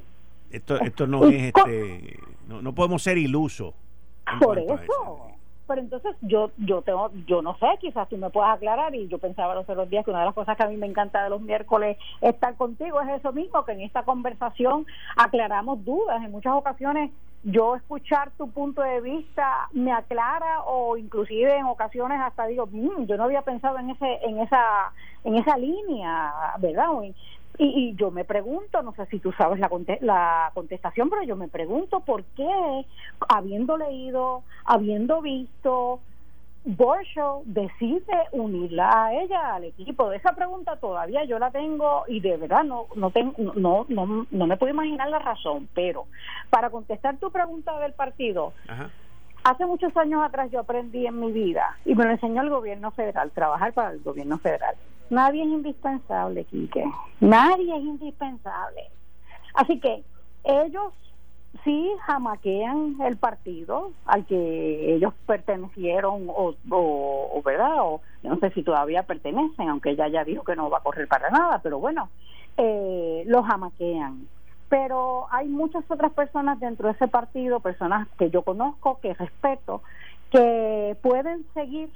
Esto, 0.50 0.80
esto 0.82 1.06
no 1.06 1.28
es 1.28 1.54
este. 1.54 2.20
No, 2.48 2.64
no 2.64 2.74
podemos 2.74 3.04
ser 3.04 3.20
ilusos. 3.20 3.76
Por 4.40 4.58
eso 4.58 5.30
pero 5.68 5.82
entonces 5.82 6.16
yo 6.22 6.50
yo 6.58 6.82
tengo 6.82 7.12
yo 7.28 7.44
no 7.44 7.56
sé 7.60 7.68
quizás 7.80 8.10
tú 8.10 8.18
me 8.18 8.32
puedas 8.32 8.56
aclarar 8.56 8.96
y 8.96 9.08
yo 9.08 9.20
pensaba 9.20 9.54
los 9.54 9.70
otros 9.70 9.88
días 9.88 10.04
que 10.04 10.10
una 10.10 10.22
de 10.22 10.26
las 10.26 10.34
cosas 10.34 10.58
que 10.58 10.64
a 10.64 10.68
mí 10.68 10.76
me 10.78 10.88
encanta 10.88 11.24
de 11.24 11.30
los 11.30 11.42
miércoles 11.42 11.96
estar 12.22 12.56
contigo 12.56 13.00
es 13.02 13.20
eso 13.20 13.32
mismo 13.34 13.64
que 13.66 13.74
en 13.74 13.82
esta 13.82 14.02
conversación 14.02 14.88
aclaramos 15.16 15.86
dudas 15.86 16.24
en 16.24 16.32
muchas 16.32 16.54
ocasiones 16.54 17.12
yo 17.44 17.76
escuchar 17.76 18.32
tu 18.38 18.52
punto 18.52 18.82
de 18.82 19.02
vista 19.02 19.70
me 19.72 19.92
aclara 19.92 20.62
o 20.64 20.98
inclusive 20.98 21.56
en 21.56 21.66
ocasiones 21.66 22.20
hasta 22.22 22.48
digo 22.48 22.68
mm, 22.70 23.06
yo 23.06 23.18
no 23.18 23.24
había 23.24 23.44
pensado 23.44 23.80
en 23.80 23.92
ese 23.92 24.20
en 24.24 24.40
esa 24.40 24.92
en 25.24 25.36
esa 25.36 25.58
línea 25.58 26.34
verdad 26.60 26.88
y, 27.62 27.94
yo 27.96 28.10
me 28.10 28.24
pregunto, 28.24 28.82
no 28.82 28.94
sé 28.94 29.06
si 29.08 29.20
tú 29.20 29.34
sabes 29.34 29.60
la, 29.60 29.70
la 30.00 30.52
contestación, 30.54 31.10
pero 31.10 31.24
yo 31.24 31.36
me 31.36 31.50
pregunto 31.50 32.00
por 32.00 32.24
qué, 32.24 32.86
habiendo 33.28 33.76
leído, 33.76 34.44
habiendo 34.64 35.22
visto, 35.22 36.00
Borshow 36.76 37.42
decide 37.46 38.28
unirla 38.32 39.06
a 39.06 39.14
ella 39.14 39.56
al 39.56 39.64
equipo. 39.64 40.12
Esa 40.12 40.34
pregunta 40.34 40.76
todavía 40.76 41.24
yo 41.24 41.40
la 41.40 41.50
tengo 41.50 42.04
y 42.08 42.20
de 42.20 42.38
verdad 42.38 42.64
no 42.64 42.86
no 42.96 43.10
tengo, 43.10 43.34
no, 43.56 43.88
no, 43.90 44.28
no 44.30 44.48
me 44.48 44.56
puedo 44.56 44.72
imaginar 44.72 45.10
la 45.10 45.18
razón, 45.18 45.68
pero 45.74 46.06
para 46.52 46.70
contestar 46.70 47.18
tu 47.18 47.32
pregunta 47.32 47.80
del 47.80 47.94
partido, 47.94 48.54
hace 49.44 49.66
muchos 49.66 49.98
años 49.98 50.22
atrás 50.24 50.52
yo 50.52 50.60
aprendí 50.60 51.08
en 51.08 51.20
mi 51.20 51.32
vida 51.32 51.76
y 51.86 51.96
me 51.96 52.06
lo 52.06 52.12
enseñó 52.12 52.44
el 52.44 52.52
gobierno 52.52 52.92
federal, 52.92 53.32
trabajar 53.32 53.74
para 53.74 53.92
el 53.92 54.02
gobierno 54.02 54.38
federal. 54.38 54.76
Nadie 55.10 55.42
es 55.42 55.50
indispensable, 55.50 56.46
Quique. 56.46 56.84
Nadie 57.20 57.76
es 57.76 57.84
indispensable. 57.84 58.92
Así 59.56 59.80
que 59.80 60.04
ellos 60.44 60.94
sí 61.64 61.92
jamaquean 62.06 62.98
el 63.02 63.18
partido 63.18 63.92
al 64.06 64.26
que 64.26 64.96
ellos 64.96 65.14
pertenecieron 65.26 66.28
o, 66.30 66.56
o, 66.70 67.42
verdad 67.44 67.78
o 67.80 68.02
no 68.24 68.38
sé 68.38 68.52
si 68.52 68.64
todavía 68.64 69.04
pertenecen 69.04 69.70
aunque 69.70 69.92
ella 69.92 70.08
ya 70.08 70.24
dijo 70.24 70.44
que 70.44 70.56
no 70.56 70.70
va 70.70 70.78
a 70.78 70.84
correr 70.84 71.08
para 71.08 71.30
nada 71.32 71.60
pero 71.64 71.80
bueno 71.80 72.10
eh, 72.58 73.24
lo 73.26 73.42
jamaquean 73.44 74.28
pero 74.70 75.26
hay 75.32 75.48
muchas 75.48 75.84
otras 75.90 76.12
personas 76.14 76.60
dentro 76.60 76.88
de 76.88 76.94
ese 76.94 77.08
partido 77.08 77.60
personas 77.60 78.08
que 78.20 78.30
yo 78.30 78.44
conozco 78.44 79.00
que 79.02 79.16
respeto 79.16 79.82
que 80.32 80.96
pueden 81.02 81.46
seguir 81.54 81.90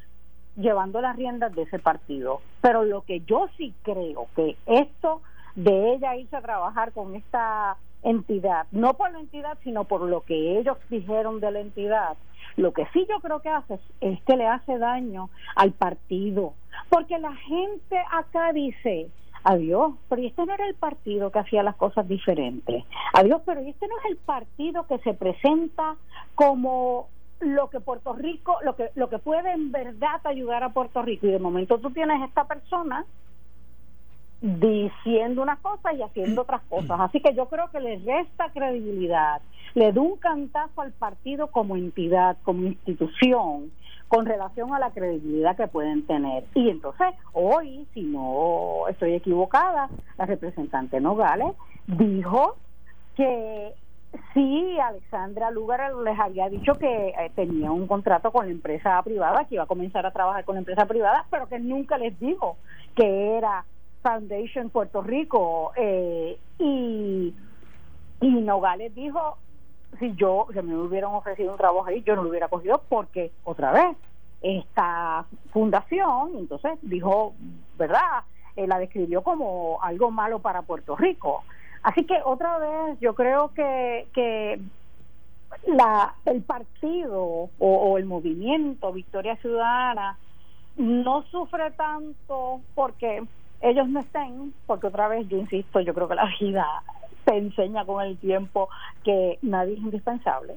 llevando 0.56 1.02
las 1.02 1.16
riendas 1.16 1.54
de 1.56 1.64
ese 1.64 1.80
partido. 1.80 2.42
Pero 2.62 2.84
lo 2.84 3.02
que 3.02 3.22
yo 3.22 3.50
sí 3.58 3.74
creo 3.84 4.28
que 4.36 4.58
esto 4.66 5.22
de 5.56 5.94
ella 5.94 6.16
irse 6.16 6.36
a 6.36 6.42
trabajar 6.42 6.94
con 6.94 7.16
esta 7.16 7.78
entidad, 8.04 8.68
no 8.72 8.94
por 8.96 9.12
la 9.12 9.20
entidad, 9.20 9.58
sino 9.64 9.86
por 9.86 10.02
lo 10.02 10.22
que 10.22 10.60
ellos 10.60 10.78
dijeron 10.90 11.40
de 11.40 11.52
la 11.52 11.60
entidad, 11.60 12.18
lo 12.56 12.74
que 12.74 12.86
sí 12.94 13.06
yo 13.10 13.20
creo 13.20 13.42
que 13.42 13.50
hace 13.50 13.80
es 14.02 14.22
que 14.24 14.38
le 14.38 14.46
hace 14.46 14.78
daño 14.78 15.30
al 15.56 15.72
partido, 15.72 16.54
porque 16.90 17.18
la 17.18 17.34
gente 17.36 17.98
acá 18.12 18.54
dice, 18.54 19.10
adiós, 19.44 19.94
pero 20.10 20.22
este 20.22 20.46
no 20.46 20.54
era 20.54 20.68
el 20.68 20.76
partido 20.76 21.32
que 21.32 21.40
hacía 21.40 21.64
las 21.64 21.76
cosas 21.76 22.08
diferentes, 22.08 22.84
adiós, 23.14 23.42
pero 23.46 23.62
este 23.62 23.88
no 23.88 23.98
es 24.00 24.06
el 24.12 24.18
partido 24.18 24.86
que 24.88 25.00
se 25.00 25.14
presenta 25.14 25.96
como 26.36 27.08
lo 27.40 27.70
que 27.70 27.80
Puerto 27.80 28.14
Rico, 28.14 28.58
lo 28.64 28.76
que, 28.76 28.92
lo 28.96 29.10
que 29.10 29.20
puede 29.20 29.52
en 29.52 29.72
verdad 29.72 30.22
ayudar 30.24 30.64
a 30.64 30.70
Puerto 30.70 31.02
Rico. 31.02 31.28
Y 31.28 31.32
de 31.32 31.40
momento 31.40 31.78
tú 31.80 31.92
tienes 31.92 32.22
esta 32.22 32.46
persona 32.46 33.06
diciendo 34.44 35.42
unas 35.42 35.60
cosas 35.60 35.94
y 35.98 36.02
haciendo 36.02 36.42
otras 36.42 36.62
cosas. 36.64 37.00
Así 37.00 37.22
que 37.22 37.34
yo 37.34 37.48
creo 37.48 37.72
que 37.72 37.80
le 37.80 37.98
resta 38.00 38.50
credibilidad, 38.52 39.42
le 39.74 39.94
da 39.94 40.02
un 40.02 40.18
cantazo 40.18 40.82
al 40.82 40.92
partido 40.92 41.48
como 41.48 41.78
entidad, 41.78 42.36
como 42.44 42.68
institución, 42.68 43.72
con 44.10 44.26
relación 44.26 44.74
a 44.74 44.80
la 44.80 44.92
credibilidad 44.92 45.56
que 45.56 45.68
pueden 45.68 46.06
tener. 46.06 46.44
Y 46.56 46.70
entonces, 46.70 47.08
hoy, 47.32 47.88
si 47.94 48.02
no 48.02 48.90
estoy 48.90 49.14
equivocada, 49.14 49.90
la 50.18 50.26
representante 50.26 51.00
Nogales 51.00 51.54
dijo 51.88 52.58
que 53.16 53.74
Sí, 54.36 54.78
Alexandra 54.80 55.50
Lugar 55.50 55.92
les 56.04 56.20
había 56.20 56.48
dicho 56.48 56.74
que 56.76 57.08
eh, 57.08 57.32
tenía 57.36 57.72
un 57.72 57.88
contrato 57.88 58.32
con 58.32 58.46
la 58.46 58.52
empresa 58.52 59.02
privada, 59.02 59.46
que 59.46 59.56
iba 59.56 59.64
a 59.64 59.68
comenzar 59.68 60.06
a 60.06 60.12
trabajar 60.12 60.46
con 60.46 60.54
la 60.54 60.60
empresa 60.60 60.86
privada, 60.86 61.26
pero 61.32 61.48
que 61.48 61.58
nunca 61.58 61.98
les 61.98 62.20
dijo 62.20 62.58
que 62.96 63.38
era 63.38 63.66
Foundation 64.04 64.70
Puerto 64.70 65.02
Rico. 65.02 65.72
Eh, 65.76 66.38
y, 66.60 67.34
y 68.22 68.30
Nogales 68.30 68.94
dijo, 68.94 69.38
si 70.00 70.14
yo, 70.16 70.48
si 70.54 70.62
me 70.62 70.76
hubieran 70.78 71.16
ofrecido 71.16 71.54
un 71.54 71.58
trabajo 71.58 71.88
ahí, 71.88 72.04
yo 72.04 72.16
no 72.16 72.24
lo 72.24 72.30
hubiera 72.30 72.50
cogido 72.50 72.84
porque, 72.88 73.32
otra 73.44 73.72
vez, 73.72 73.98
esta 74.42 75.26
fundación, 75.52 76.34
entonces 76.38 76.78
dijo, 76.82 77.34
¿verdad? 77.78 78.24
Eh, 78.56 78.68
la 78.68 78.78
describió 78.78 79.24
como 79.24 79.80
algo 79.82 80.12
malo 80.12 80.40
para 80.40 80.62
Puerto 80.62 80.96
Rico. 80.96 81.44
Así 81.82 82.06
que 82.06 82.16
otra 82.24 82.60
vez 82.60 83.00
yo 83.00 83.16
creo 83.16 83.54
que, 83.54 84.08
que 84.14 84.60
la, 85.68 86.16
el 86.26 86.42
partido 86.44 87.50
o, 87.58 87.98
el 87.98 88.06
movimiento 88.06 88.92
Victoria 88.94 89.36
Ciudadana 89.38 90.18
no 90.78 91.24
sufre 91.24 91.72
tanto 91.72 92.62
porque 92.76 93.24
ellos 93.64 93.88
no 93.88 94.02
estén, 94.02 94.54
porque 94.68 94.88
otra 94.88 95.08
vez 95.08 95.28
yo 95.30 95.38
insisto, 95.38 95.80
yo 95.80 95.94
creo 95.94 96.08
que 96.08 96.16
la 96.16 96.30
vida 96.40 96.68
te 97.24 97.38
enseña 97.38 97.86
con 97.86 98.04
el 98.04 98.18
tiempo 98.18 98.70
que 99.04 99.40
nadie 99.42 99.74
es 99.74 99.80
indispensable. 99.80 100.56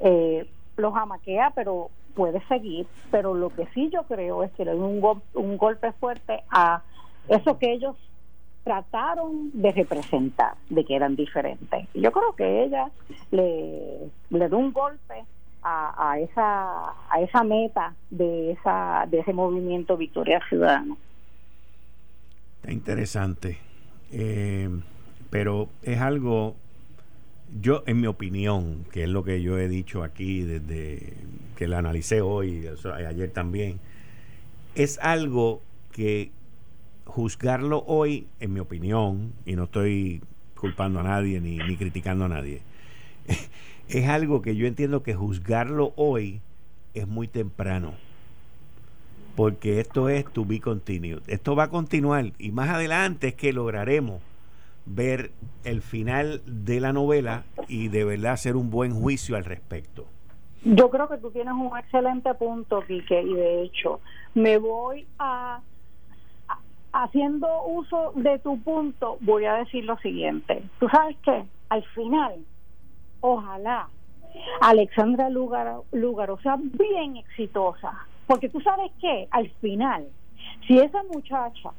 Eh, 0.00 0.48
los 0.76 0.96
amaquea, 0.96 1.52
pero 1.54 1.90
puede 2.14 2.40
seguir, 2.46 2.86
pero 3.10 3.34
lo 3.34 3.50
que 3.50 3.66
sí 3.74 3.90
yo 3.92 4.04
creo 4.04 4.42
es 4.42 4.50
que 4.52 4.64
le 4.64 4.74
da 4.74 4.82
un, 4.82 5.22
un 5.34 5.56
golpe 5.58 5.92
fuerte 5.92 6.42
a 6.50 6.82
eso 7.28 7.58
que 7.58 7.72
ellos 7.72 7.96
trataron 8.64 9.50
de 9.52 9.72
representar, 9.72 10.54
de 10.70 10.84
que 10.84 10.96
eran 10.96 11.16
diferentes. 11.16 11.86
Yo 11.92 12.10
creo 12.10 12.34
que 12.34 12.64
ella 12.64 12.90
le, 13.30 14.10
le 14.30 14.48
dio 14.48 14.58
un 14.58 14.72
golpe 14.72 15.24
a, 15.62 16.10
a, 16.12 16.18
esa 16.18 16.94
a 17.10 17.20
esa 17.20 17.42
meta 17.44 17.94
de 18.10 18.52
esa 18.52 19.06
de 19.08 19.20
ese 19.20 19.34
movimiento 19.34 19.98
Victoria 19.98 20.40
Ciudadana. 20.48 20.96
Está 22.64 22.72
interesante, 22.72 23.58
eh, 24.10 24.70
pero 25.28 25.68
es 25.82 26.00
algo 26.00 26.56
yo 27.60 27.84
en 27.86 28.00
mi 28.00 28.06
opinión, 28.06 28.86
que 28.90 29.02
es 29.02 29.08
lo 29.10 29.22
que 29.22 29.42
yo 29.42 29.58
he 29.58 29.68
dicho 29.68 30.02
aquí 30.02 30.40
desde 30.40 31.12
que 31.58 31.68
la 31.68 31.80
analicé 31.80 32.22
hoy, 32.22 32.66
ayer 33.06 33.30
también, 33.32 33.80
es 34.76 34.98
algo 35.00 35.60
que 35.92 36.30
juzgarlo 37.04 37.84
hoy, 37.86 38.28
en 38.40 38.54
mi 38.54 38.60
opinión, 38.60 39.34
y 39.44 39.56
no 39.56 39.64
estoy 39.64 40.22
culpando 40.58 41.00
a 41.00 41.02
nadie 41.02 41.42
ni 41.42 41.76
criticando 41.76 42.24
a 42.24 42.28
nadie, 42.28 42.62
es 43.90 44.08
algo 44.08 44.40
que 44.40 44.56
yo 44.56 44.66
entiendo 44.66 45.02
que 45.02 45.12
juzgarlo 45.12 45.92
hoy 45.96 46.40
es 46.94 47.06
muy 47.06 47.28
temprano. 47.28 47.92
Porque 49.36 49.80
esto 49.80 50.08
es 50.08 50.24
to 50.32 50.44
be 50.44 50.60
continued. 50.60 51.22
Esto 51.26 51.56
va 51.56 51.64
a 51.64 51.70
continuar 51.70 52.32
y 52.38 52.52
más 52.52 52.70
adelante 52.70 53.28
es 53.28 53.34
que 53.34 53.52
lograremos 53.52 54.22
ver 54.86 55.30
el 55.64 55.80
final 55.82 56.42
de 56.46 56.80
la 56.80 56.92
novela 56.92 57.44
y 57.68 57.88
de 57.88 58.04
verdad 58.04 58.32
hacer 58.32 58.56
un 58.56 58.70
buen 58.70 58.92
juicio 58.92 59.36
al 59.36 59.44
respecto. 59.44 60.06
Yo 60.62 60.88
creo 60.90 61.08
que 61.08 61.18
tú 61.18 61.30
tienes 61.30 61.52
un 61.52 61.76
excelente 61.76 62.32
punto, 62.34 62.82
Quique, 62.86 63.20
y 63.20 63.34
de 63.34 63.62
hecho 63.62 64.00
me 64.34 64.58
voy 64.58 65.06
a 65.18 65.60
haciendo 66.92 67.48
uso 67.64 68.12
de 68.14 68.38
tu 68.38 68.60
punto, 68.60 69.18
voy 69.20 69.44
a 69.46 69.54
decir 69.54 69.84
lo 69.84 69.98
siguiente. 69.98 70.62
Tú 70.78 70.88
sabes 70.88 71.16
que 71.24 71.44
al 71.68 71.82
final, 71.86 72.36
ojalá 73.20 73.88
Alexandra 74.60 75.28
Lugar, 75.28 76.30
o 76.30 76.38
sea 76.38 76.56
bien 76.56 77.16
exitosa, 77.16 78.06
porque 78.26 78.48
tú 78.48 78.60
sabes 78.60 78.90
que 79.00 79.28
al 79.30 79.50
final, 79.60 80.06
si 80.66 80.78
esa 80.78 81.02
muchacha 81.04 81.70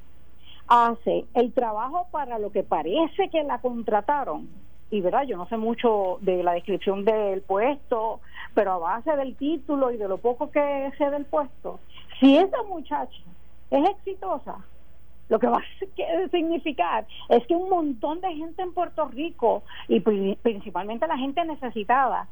hace 0.67 1.25
el 1.33 1.53
trabajo 1.53 2.07
para 2.11 2.39
lo 2.39 2.51
que 2.51 2.63
parece 2.63 3.29
que 3.29 3.43
la 3.43 3.59
contrataron, 3.59 4.47
y 4.91 5.01
verdad, 5.01 5.23
yo 5.23 5.37
no 5.37 5.47
sé 5.47 5.57
mucho 5.57 6.19
de 6.21 6.43
la 6.43 6.53
descripción 6.53 7.05
del 7.05 7.41
puesto, 7.41 8.21
pero 8.53 8.73
a 8.73 8.77
base 8.77 9.15
del 9.15 9.35
título 9.35 9.91
y 9.91 9.97
de 9.97 10.07
lo 10.07 10.17
poco 10.17 10.51
que 10.51 10.91
sé 10.97 11.09
del 11.09 11.25
puesto, 11.25 11.79
si 12.19 12.37
esa 12.37 12.63
muchacha 12.63 13.23
es 13.71 13.89
exitosa, 13.89 14.57
lo 15.27 15.39
que 15.39 15.47
va 15.47 15.57
a 15.57 16.29
significar 16.31 17.07
es 17.29 17.45
que 17.47 17.55
un 17.55 17.69
montón 17.69 18.21
de 18.21 18.33
gente 18.35 18.61
en 18.61 18.73
Puerto 18.73 19.07
Rico 19.07 19.63
y 19.87 19.99
principalmente 19.99 21.07
la 21.07 21.17
gente 21.17 21.43
necesitada 21.45 22.27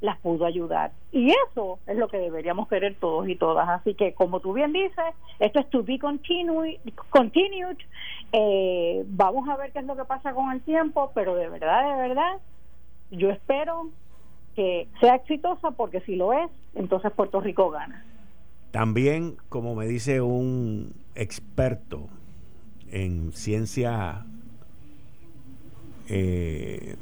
las 0.00 0.18
pudo 0.18 0.44
ayudar. 0.46 0.92
Y 1.12 1.32
eso 1.50 1.78
es 1.86 1.96
lo 1.96 2.08
que 2.08 2.18
deberíamos 2.18 2.68
querer 2.68 2.96
todos 3.00 3.28
y 3.28 3.36
todas. 3.36 3.68
Así 3.68 3.94
que, 3.94 4.14
como 4.14 4.40
tú 4.40 4.52
bien 4.52 4.72
dices, 4.72 5.14
esto 5.38 5.60
es 5.60 5.68
to 5.70 5.82
be 5.82 5.98
continued. 5.98 7.78
Eh, 8.32 9.04
vamos 9.08 9.48
a 9.48 9.56
ver 9.56 9.72
qué 9.72 9.80
es 9.80 9.86
lo 9.86 9.96
que 9.96 10.04
pasa 10.04 10.32
con 10.32 10.52
el 10.52 10.60
tiempo, 10.62 11.10
pero 11.14 11.34
de 11.34 11.48
verdad, 11.48 11.96
de 11.96 12.08
verdad, 12.08 12.38
yo 13.10 13.30
espero 13.30 13.90
que 14.54 14.88
sea 15.00 15.16
exitosa 15.16 15.70
porque 15.72 16.00
si 16.00 16.16
lo 16.16 16.32
es, 16.32 16.50
entonces 16.74 17.12
Puerto 17.12 17.40
Rico 17.40 17.70
gana. 17.70 18.04
También, 18.70 19.36
como 19.48 19.74
me 19.74 19.86
dice 19.86 20.20
un 20.20 20.92
experto 21.14 22.08
en 22.90 23.32
ciencia 23.32 24.24
eh, 26.08 26.96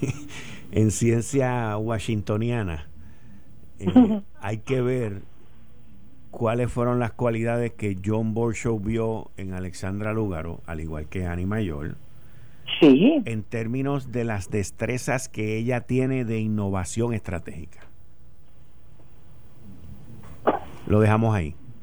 en 0.72 0.90
ciencia 0.90 1.76
washingtoniana, 1.76 2.88
eh, 3.78 4.22
hay 4.40 4.58
que 4.58 4.80
ver 4.80 5.22
cuáles 6.30 6.70
fueron 6.70 6.98
las 6.98 7.12
cualidades 7.12 7.72
que 7.72 7.98
John 8.04 8.34
Borshow 8.34 8.78
vio 8.78 9.30
en 9.36 9.52
Alexandra 9.52 10.12
Lugaro, 10.12 10.60
al 10.66 10.80
igual 10.80 11.06
que 11.08 11.26
Annie 11.26 11.46
Mayor. 11.46 11.96
Sí. 12.78 13.20
En 13.24 13.42
términos 13.42 14.12
de 14.12 14.24
las 14.24 14.48
destrezas 14.48 15.28
que 15.28 15.56
ella 15.56 15.80
tiene 15.82 16.24
de 16.24 16.40
innovación 16.40 17.12
estratégica. 17.12 17.80
Lo 20.86 21.00
dejamos 21.00 21.34
ahí. 21.34 21.54